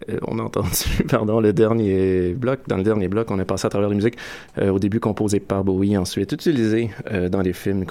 Euh, 0.10 0.20
on 0.28 0.40
a 0.40 0.44
entendu, 0.44 0.70
pardon, 1.10 1.40
le 1.40 1.54
dernier 1.54 2.34
bloc. 2.34 2.62
Dans 2.68 2.78
le 2.78 2.84
dernier 2.84 3.08
bloc, 3.08 3.30
on 3.32 3.40
est 3.40 3.46
passé 3.46 3.66
à 3.66 3.70
travers 3.70 3.90
les 3.90 3.96
musiques 3.96 4.18
euh, 4.58 4.70
au 4.70 4.80
début 4.80 5.00
composées 5.00 5.40
par 5.40 5.64
Bowie, 5.64 5.98
ensuite 5.98 6.32
utilisées 6.32 6.92
euh, 7.12 7.30
dans 7.30 7.42
les 7.42 7.54
films, 7.54 7.86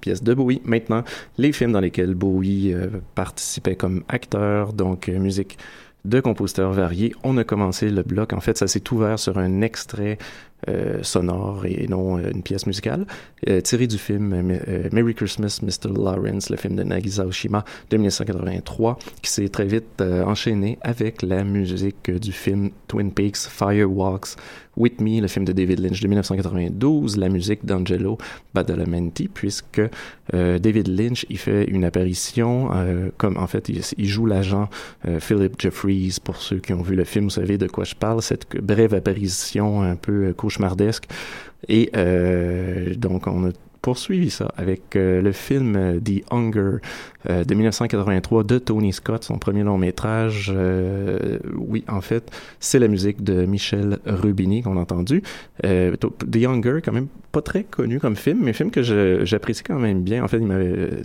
pièces 0.00 0.22
de 0.22 0.34
Bowie. 0.34 0.60
Maintenant, 0.64 1.04
les 1.38 1.52
films 1.52 1.72
dans 1.72 1.80
lesquels 1.80 2.14
Bowie 2.14 2.74
participait 3.14 3.76
comme 3.76 4.02
acteur, 4.08 4.72
donc 4.72 5.08
musique 5.08 5.58
de 6.04 6.20
compositeurs 6.20 6.72
variés. 6.72 7.14
On 7.22 7.36
a 7.36 7.44
commencé 7.44 7.90
le 7.90 8.02
bloc. 8.02 8.32
En 8.32 8.40
fait, 8.40 8.56
ça 8.56 8.66
s'est 8.66 8.92
ouvert 8.92 9.18
sur 9.18 9.38
un 9.38 9.60
extrait 9.60 10.18
euh, 10.68 11.02
sonore 11.02 11.64
et 11.64 11.86
non 11.88 12.18
euh, 12.18 12.30
une 12.32 12.42
pièce 12.42 12.66
musicale, 12.66 13.06
euh, 13.48 13.60
tiré 13.60 13.86
du 13.86 13.98
film 13.98 14.58
Merry 14.92 15.14
Christmas, 15.14 15.60
Mr. 15.62 15.92
Lawrence, 15.94 16.50
le 16.50 16.56
film 16.56 16.76
de 16.76 16.82
Nagisa 16.82 17.24
Oshima 17.26 17.64
de 17.90 17.96
1983, 17.96 18.98
qui 19.22 19.30
s'est 19.30 19.48
très 19.48 19.64
vite 19.64 20.00
enchaîné 20.00 20.78
avec 20.82 21.22
la 21.22 21.44
musique 21.44 22.10
du 22.10 22.32
film 22.32 22.70
Twin 22.88 23.12
Peaks 23.12 23.36
Firewalks 23.36 24.36
With 24.76 25.00
Me, 25.00 25.20
le 25.20 25.28
film 25.28 25.44
de 25.44 25.52
David 25.52 25.80
Lynch 25.80 26.00
de 26.00 26.08
1992, 26.08 27.16
la 27.16 27.28
musique 27.28 27.66
d'Angelo 27.66 28.18
Badalamenti, 28.54 29.28
puisque 29.28 29.82
David 30.32 30.88
Lynch 30.88 31.26
il 31.28 31.38
fait 31.38 31.64
une 31.64 31.84
apparition, 31.84 32.70
comme 33.16 33.36
en 33.36 33.46
fait 33.46 33.68
il, 33.68 34.06
joue 34.06 34.26
l'agent 34.26 34.70
Philip 35.18 35.60
Jeffries, 35.60 36.18
pour 36.22 36.36
ceux 36.36 36.58
qui 36.58 36.72
ont 36.72 36.82
vu 36.82 36.94
le 36.94 37.04
film, 37.04 37.24
vous 37.24 37.30
savez 37.30 37.58
de 37.58 37.66
quoi 37.66 37.84
je 37.84 37.94
parle, 37.94 38.22
cette 38.22 38.46
brève 38.56 38.94
apparition 38.94 39.82
un 39.82 39.96
peu 39.96 40.28
euh, 40.28 40.32
cauchemardesque. 40.50 41.06
Et 41.68 41.90
euh, 41.94 42.94
donc 42.94 43.26
on 43.26 43.48
a 43.48 43.52
poursuivi 43.82 44.30
ça 44.30 44.52
avec 44.56 44.94
euh, 44.96 45.22
le 45.22 45.32
film 45.32 45.76
euh, 45.76 46.00
The 46.00 46.22
Hunger 46.30 46.78
euh, 47.28 47.44
de 47.44 47.54
1983 47.54 48.44
de 48.44 48.58
Tony 48.58 48.92
Scott, 48.92 49.24
son 49.24 49.38
premier 49.38 49.62
long 49.62 49.78
métrage. 49.78 50.52
Euh, 50.54 51.38
oui, 51.56 51.84
en 51.88 52.00
fait, 52.00 52.30
c'est 52.60 52.78
la 52.78 52.88
musique 52.88 53.22
de 53.22 53.46
Michel 53.46 53.98
Rubini 54.06 54.62
qu'on 54.62 54.76
a 54.76 54.80
entendu. 54.80 55.22
The 55.62 56.36
Hunger, 56.46 56.80
quand 56.84 56.92
même 56.92 57.08
pas 57.32 57.42
très 57.42 57.64
connu 57.64 58.00
comme 58.00 58.16
film, 58.16 58.40
mais 58.42 58.52
film 58.52 58.70
que 58.70 58.82
j'apprécie 59.24 59.62
quand 59.62 59.78
même 59.78 60.02
bien. 60.02 60.24
En 60.24 60.28
fait, 60.28 60.40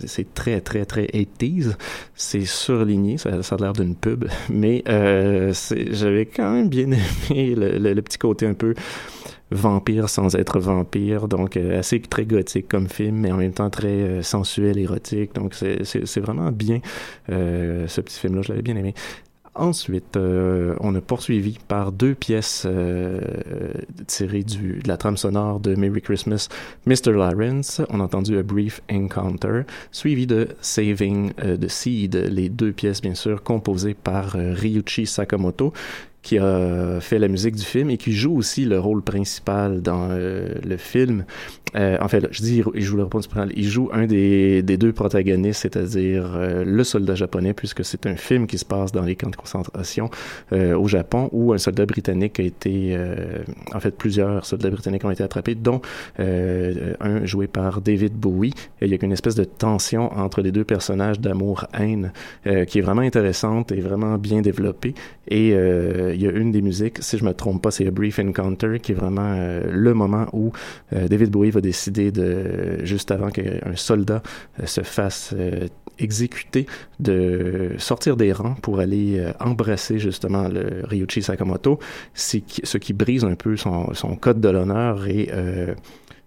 c'est 0.06 0.34
très, 0.34 0.60
très, 0.60 0.84
très 0.84 1.04
80s. 1.06 1.74
C'est 2.14 2.44
surligné, 2.44 3.18
ça, 3.18 3.30
a 3.30 3.56
l'air 3.56 3.72
d'une 3.72 3.94
pub, 3.94 4.26
mais 4.50 4.82
j'avais 4.86 6.26
quand 6.26 6.52
même 6.52 6.68
bien 6.68 6.90
aimé 7.30 7.54
le 7.56 8.00
petit 8.00 8.18
côté 8.18 8.46
un 8.46 8.54
peu 8.54 8.74
vampire 9.50 10.08
sans 10.08 10.34
être 10.36 10.58
vampire, 10.58 11.28
donc 11.28 11.56
euh, 11.56 11.78
assez 11.78 12.00
très 12.00 12.24
gothique 12.26 12.68
comme 12.68 12.88
film, 12.88 13.16
mais 13.16 13.30
en 13.32 13.36
même 13.36 13.52
temps 13.52 13.70
très 13.70 13.88
euh, 13.88 14.22
sensuel, 14.22 14.78
érotique. 14.78 15.34
Donc 15.34 15.54
c'est- 15.54 15.84
vraiment 16.20 16.50
bien 16.50 16.80
euh, 17.30 17.86
ce 17.86 18.00
petit 18.00 18.18
film-là, 18.18 18.42
je 18.42 18.48
l'avais 18.48 18.62
bien 18.62 18.76
aimé. 18.76 18.94
Ensuite, 19.58 20.18
euh, 20.18 20.74
on 20.80 20.94
a 20.94 21.00
poursuivi 21.00 21.58
par 21.66 21.90
deux 21.90 22.14
pièces 22.14 22.64
euh, 22.66 23.20
tirées 24.06 24.42
de 24.42 24.86
la 24.86 24.98
trame 24.98 25.16
sonore 25.16 25.60
de 25.60 25.74
Merry 25.74 26.02
Christmas, 26.02 26.48
Mr. 26.84 27.12
Lawrence. 27.12 27.80
On 27.88 28.00
a 28.00 28.04
entendu 28.04 28.36
A 28.36 28.42
Brief 28.42 28.82
Encounter, 28.92 29.62
suivi 29.92 30.26
de 30.26 30.48
Saving 30.60 31.32
euh, 31.42 31.56
the 31.56 31.68
Seed, 31.68 32.16
les 32.16 32.50
deux 32.50 32.72
pièces 32.72 33.00
bien 33.00 33.14
sûr 33.14 33.42
composées 33.42 33.94
par 33.94 34.32
Ryuichi 34.32 35.06
Sakamoto 35.06 35.72
qui 36.22 36.38
a 36.38 36.98
fait 37.00 37.20
la 37.20 37.28
musique 37.28 37.54
du 37.54 37.62
film 37.62 37.88
et 37.88 37.98
qui 37.98 38.12
joue 38.12 38.36
aussi 38.36 38.64
le 38.64 38.80
rôle 38.80 39.00
principal 39.00 39.80
dans 39.80 40.08
le 40.08 40.76
film. 40.76 41.24
Euh, 41.76 41.98
en 42.00 42.08
fait, 42.08 42.26
je 42.30 42.42
dis 42.42 42.62
il 42.74 42.82
joue 42.82 42.96
le 42.96 43.02
rôle 43.02 43.10
principal, 43.10 43.52
il 43.54 43.64
joue 43.68 43.90
un 43.92 44.06
des, 44.06 44.62
deux 44.62 44.92
protagonistes, 44.92 45.62
c'est-à-dire 45.62 46.34
euh, 46.36 46.64
le 46.64 46.84
soldat 46.84 47.14
japonais, 47.14 47.52
puisque 47.52 47.84
c'est 47.84 48.06
un 48.06 48.16
film 48.16 48.46
qui 48.46 48.58
se 48.58 48.64
passe 48.64 48.92
dans 48.92 49.02
les 49.02 49.16
camps 49.16 49.30
de 49.30 49.36
concentration 49.36 50.10
euh, 50.52 50.76
au 50.76 50.88
Japon, 50.88 51.28
où 51.32 51.52
un 51.52 51.58
soldat 51.58 51.86
britannique 51.86 52.40
a 52.40 52.42
été, 52.42 52.96
euh, 52.96 53.42
en 53.74 53.80
fait, 53.80 53.96
plusieurs 53.96 54.44
soldats 54.46 54.70
britanniques 54.70 55.04
ont 55.04 55.10
été 55.10 55.22
attrapés, 55.22 55.54
dont 55.54 55.80
euh, 56.20 56.94
un 57.00 57.24
joué 57.24 57.46
par 57.46 57.80
David 57.80 58.14
Bowie. 58.14 58.52
Il 58.80 58.88
y 58.88 58.94
a 58.94 58.98
une 59.02 59.12
espèce 59.12 59.34
de 59.34 59.44
tension 59.44 60.12
entre 60.16 60.40
les 60.40 60.52
deux 60.52 60.64
personnages 60.64 61.20
d'amour-haine 61.20 62.12
euh, 62.46 62.64
qui 62.64 62.78
est 62.78 62.82
vraiment 62.82 63.02
intéressante 63.02 63.72
et 63.72 63.80
vraiment 63.80 64.16
bien 64.18 64.40
développée. 64.40 64.94
Et 65.28 65.48
il 65.48 66.22
y 66.22 66.28
a 66.28 66.30
une 66.30 66.52
des 66.52 66.62
musiques, 66.62 66.98
si 67.00 67.18
je 67.18 67.24
me 67.24 67.32
trompe 67.34 67.60
pas, 67.60 67.72
c'est 67.72 67.86
A 67.86 67.90
Brief 67.90 68.20
Encounter, 68.20 68.78
qui 68.80 68.92
est 68.92 68.94
vraiment 68.94 69.60
le 69.68 69.92
moment 69.92 70.26
où 70.32 70.52
David 70.92 71.30
Bowie 71.30 71.50
va 71.50 71.60
décider 71.66 72.12
de, 72.12 72.84
juste 72.84 73.10
avant 73.10 73.30
qu'un 73.30 73.76
soldat 73.76 74.22
euh, 74.60 74.66
se 74.66 74.82
fasse 74.82 75.34
euh, 75.36 75.66
exécuter, 75.98 76.66
de 77.00 77.74
sortir 77.78 78.16
des 78.16 78.32
rangs 78.32 78.56
pour 78.62 78.80
aller 78.80 79.18
euh, 79.18 79.32
embrasser 79.40 79.98
justement 79.98 80.48
le 80.48 80.82
Ryuichi 80.84 81.22
Sakamoto, 81.22 81.78
ce 82.14 82.78
qui 82.78 82.92
brise 82.92 83.24
un 83.24 83.34
peu 83.34 83.56
son, 83.56 83.94
son 83.94 84.16
code 84.16 84.40
de 84.40 84.48
l'honneur 84.48 85.06
et 85.06 85.30
euh, 85.32 85.74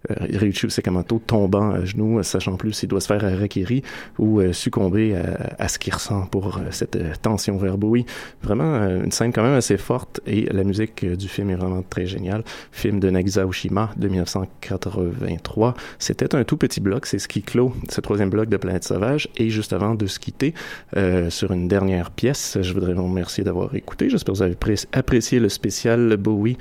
Ryuichi 0.08 0.70
Sakamoto 0.70 1.20
tombant 1.26 1.70
à 1.72 1.84
genoux, 1.84 2.18
euh, 2.18 2.22
sachant 2.22 2.56
plus 2.56 2.72
s'il 2.72 2.88
doit 2.88 3.00
se 3.00 3.06
faire 3.06 3.24
harakiri 3.24 3.82
ou 4.18 4.40
euh, 4.40 4.52
succomber 4.52 5.14
à, 5.14 5.62
à 5.64 5.68
ce 5.68 5.78
qu'il 5.78 5.92
ressent 5.92 6.26
pour 6.26 6.56
euh, 6.56 6.60
cette 6.70 6.96
euh, 6.96 7.12
tension 7.20 7.56
vers 7.58 7.76
Bowie. 7.76 8.06
Vraiment 8.42 8.74
euh, 8.76 9.04
une 9.04 9.12
scène 9.12 9.32
quand 9.32 9.42
même 9.42 9.54
assez 9.54 9.76
forte 9.76 10.20
et 10.26 10.46
la 10.52 10.64
musique 10.64 11.04
euh, 11.04 11.16
du 11.16 11.28
film 11.28 11.50
est 11.50 11.54
vraiment 11.54 11.82
très 11.82 12.06
géniale. 12.06 12.42
Film 12.72 12.98
de 13.00 13.10
Nagisa 13.10 13.46
Oshima 13.46 13.90
de 13.96 14.08
1983. 14.08 15.74
C'était 15.98 16.34
un 16.34 16.44
tout 16.44 16.56
petit 16.56 16.80
bloc, 16.80 17.06
c'est 17.06 17.18
ce 17.18 17.28
qui 17.28 17.42
clôt 17.42 17.72
ce 17.88 18.00
troisième 18.00 18.30
bloc 18.30 18.48
de 18.48 18.56
Planète 18.56 18.84
Sauvage 18.84 19.28
et 19.36 19.50
juste 19.50 19.72
avant 19.72 19.94
de 19.94 20.06
se 20.06 20.18
quitter 20.18 20.54
euh, 20.96 21.30
sur 21.30 21.52
une 21.52 21.68
dernière 21.68 22.10
pièce, 22.10 22.58
je 22.60 22.72
voudrais 22.72 22.94
vous 22.94 23.04
remercier 23.04 23.44
d'avoir 23.44 23.74
écouté. 23.74 24.08
J'espère 24.10 24.32
que 24.32 24.38
vous 24.38 24.42
avez 24.42 24.54
pré- 24.54 24.74
apprécié 24.92 25.40
le 25.40 25.48
spécial 25.48 26.16
Bowie 26.16 26.56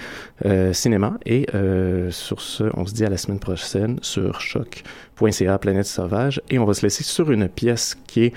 euh, 0.46 0.74
cinéma 0.74 1.18
et 1.26 1.46
euh, 1.54 2.12
sur 2.12 2.42
ce, 2.42 2.64
on 2.76 2.86
se 2.86 2.94
dit 2.94 3.06
à 3.06 3.10
la 3.10 3.18
semaine 3.18 3.29
prochaine 3.38 4.00
sur 4.02 4.42
choc.ca 4.42 5.58
Planète 5.60 5.86
Sauvage 5.86 6.42
et 6.50 6.58
on 6.58 6.66
va 6.66 6.74
se 6.74 6.82
laisser 6.82 7.04
sur 7.04 7.30
une 7.32 7.48
pièce 7.48 7.96
qui 8.08 8.24
est 8.26 8.34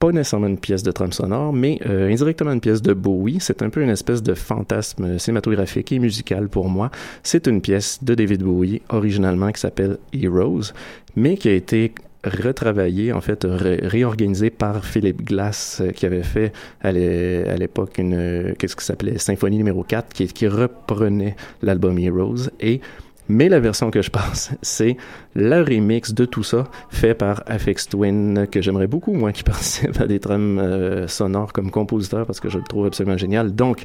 pas 0.00 0.12
nécessairement 0.12 0.46
une 0.46 0.58
pièce 0.58 0.82
de 0.84 0.92
trame 0.92 1.12
sonore, 1.12 1.52
mais 1.52 1.80
euh, 1.86 2.08
indirectement 2.08 2.52
une 2.52 2.60
pièce 2.60 2.82
de 2.82 2.92
Bowie. 2.94 3.38
C'est 3.40 3.62
un 3.62 3.68
peu 3.70 3.82
une 3.82 3.90
espèce 3.90 4.22
de 4.22 4.32
fantasme 4.34 5.18
cinématographique 5.18 5.90
et 5.92 5.98
musical 5.98 6.48
pour 6.48 6.68
moi. 6.68 6.90
C'est 7.24 7.48
une 7.48 7.60
pièce 7.60 7.98
de 8.02 8.14
David 8.14 8.42
Bowie, 8.44 8.80
originalement 8.90 9.50
qui 9.50 9.60
s'appelle 9.60 9.98
Heroes, 10.12 10.72
mais 11.16 11.36
qui 11.36 11.48
a 11.48 11.52
été 11.52 11.92
retravaillée, 12.24 13.12
en 13.12 13.20
fait, 13.20 13.44
ré- 13.48 13.80
réorganisée 13.82 14.50
par 14.50 14.84
Philip 14.84 15.20
Glass, 15.24 15.78
euh, 15.80 15.90
qui 15.90 16.06
avait 16.06 16.22
fait 16.22 16.52
à 16.80 16.92
l'é- 16.92 17.44
à 17.48 17.56
l'époque 17.56 17.98
une, 17.98 18.14
euh, 18.14 18.54
qu'est-ce 18.56 18.76
qui 18.76 18.84
s'appelait 18.84 19.18
Symphonie 19.18 19.56
numéro 19.56 19.82
4, 19.82 20.12
qui, 20.12 20.26
qui 20.28 20.46
reprenait 20.46 21.34
l'album 21.62 21.98
Heroes 21.98 22.50
et 22.60 22.80
mais 23.28 23.48
la 23.48 23.60
version 23.60 23.90
que 23.90 24.02
je 24.02 24.10
passe, 24.10 24.52
c'est 24.62 24.96
le 25.34 25.62
remix 25.62 26.14
de 26.14 26.24
tout 26.24 26.42
ça, 26.42 26.64
fait 26.90 27.14
par 27.14 27.42
Afex 27.46 27.88
Twin, 27.88 28.46
que 28.50 28.62
j'aimerais 28.62 28.86
beaucoup, 28.86 29.12
moi, 29.12 29.32
qui 29.32 29.42
participe 29.44 30.00
à 30.00 30.06
des 30.06 30.20
trames 30.20 30.58
euh, 30.58 31.06
sonores 31.08 31.52
comme 31.52 31.70
compositeur, 31.70 32.26
parce 32.26 32.40
que 32.40 32.48
je 32.48 32.58
le 32.58 32.64
trouve 32.64 32.86
absolument 32.86 33.16
génial. 33.16 33.54
Donc, 33.54 33.84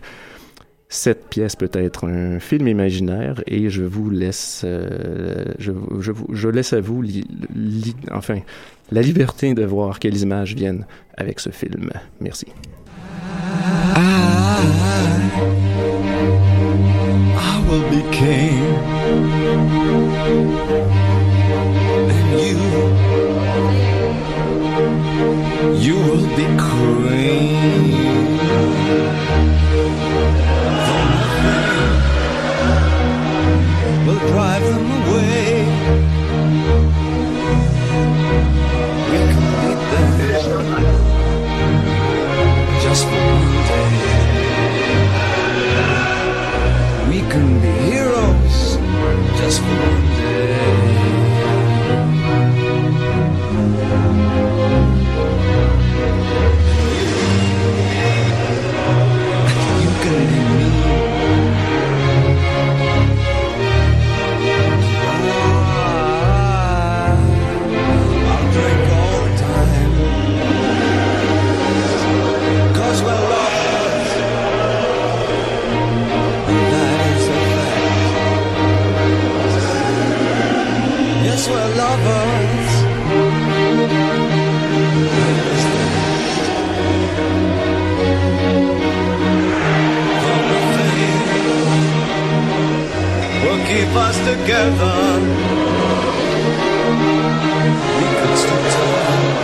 cette 0.90 1.28
pièce 1.28 1.56
peut 1.56 1.72
être 1.74 2.08
un 2.08 2.40
film 2.40 2.68
imaginaire, 2.68 3.44
et 3.48 3.70
je 3.70 3.84
vous 3.84 4.10
laisse, 4.10 4.62
euh, 4.64 5.46
je, 5.60 5.72
je, 6.00 6.50
laisse 6.50 6.74
à 6.74 6.82
vous, 6.82 7.04
enfin, 8.12 8.40
la 8.92 9.02
liberté 9.02 9.54
de 9.54 9.66
voir 9.66 10.00
quelles 10.00 10.22
images 10.22 10.56
viennent 10.56 10.86
avec 11.18 11.40
ce 11.40 11.50
film. 11.50 11.90
Merci. 12.20 12.48
King, 18.24 18.64
and 22.10 22.40
you, 22.40 22.58
you 25.86 25.96
will 26.06 26.28
be 26.38 26.46
queen. 26.58 28.03
successful. 49.52 50.13
Together. 94.26 94.96
We 97.98 98.06
could 98.20 98.36
still 98.42 98.64
talk. 98.74 99.44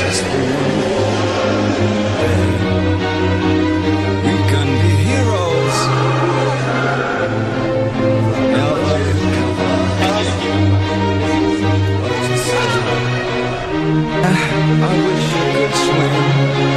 Just 0.00 0.22
day. 0.24 0.52
We 4.26 4.34
can 4.50 4.68
be 4.82 4.92
heroes. 5.08 5.78
Ever. 8.64 8.98
I 14.84 14.92
wish 15.06 15.26
you 15.34 15.44
could 15.54 15.74
swim. 15.84 16.71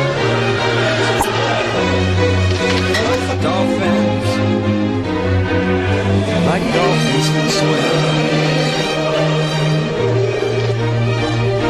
Swim. 7.57 8.15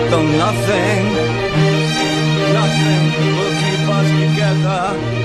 Though 0.10 0.28
nothing, 0.44 1.04
nothing 2.58 3.04
will 3.36 3.54
keep 3.62 3.84
us 3.98 4.08
together. 4.22 5.24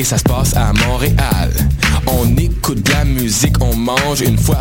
Et 0.00 0.04
ça 0.04 0.16
se 0.16 0.22
passe 0.22 0.56
à 0.56 0.72
Montréal. 0.86 1.52
On 2.06 2.34
écoute 2.38 2.82
de 2.82 2.92
la 2.92 3.04
musique, 3.04 3.56
on 3.60 3.76
mange 3.76 4.22
une 4.22 4.38
fois 4.38 4.40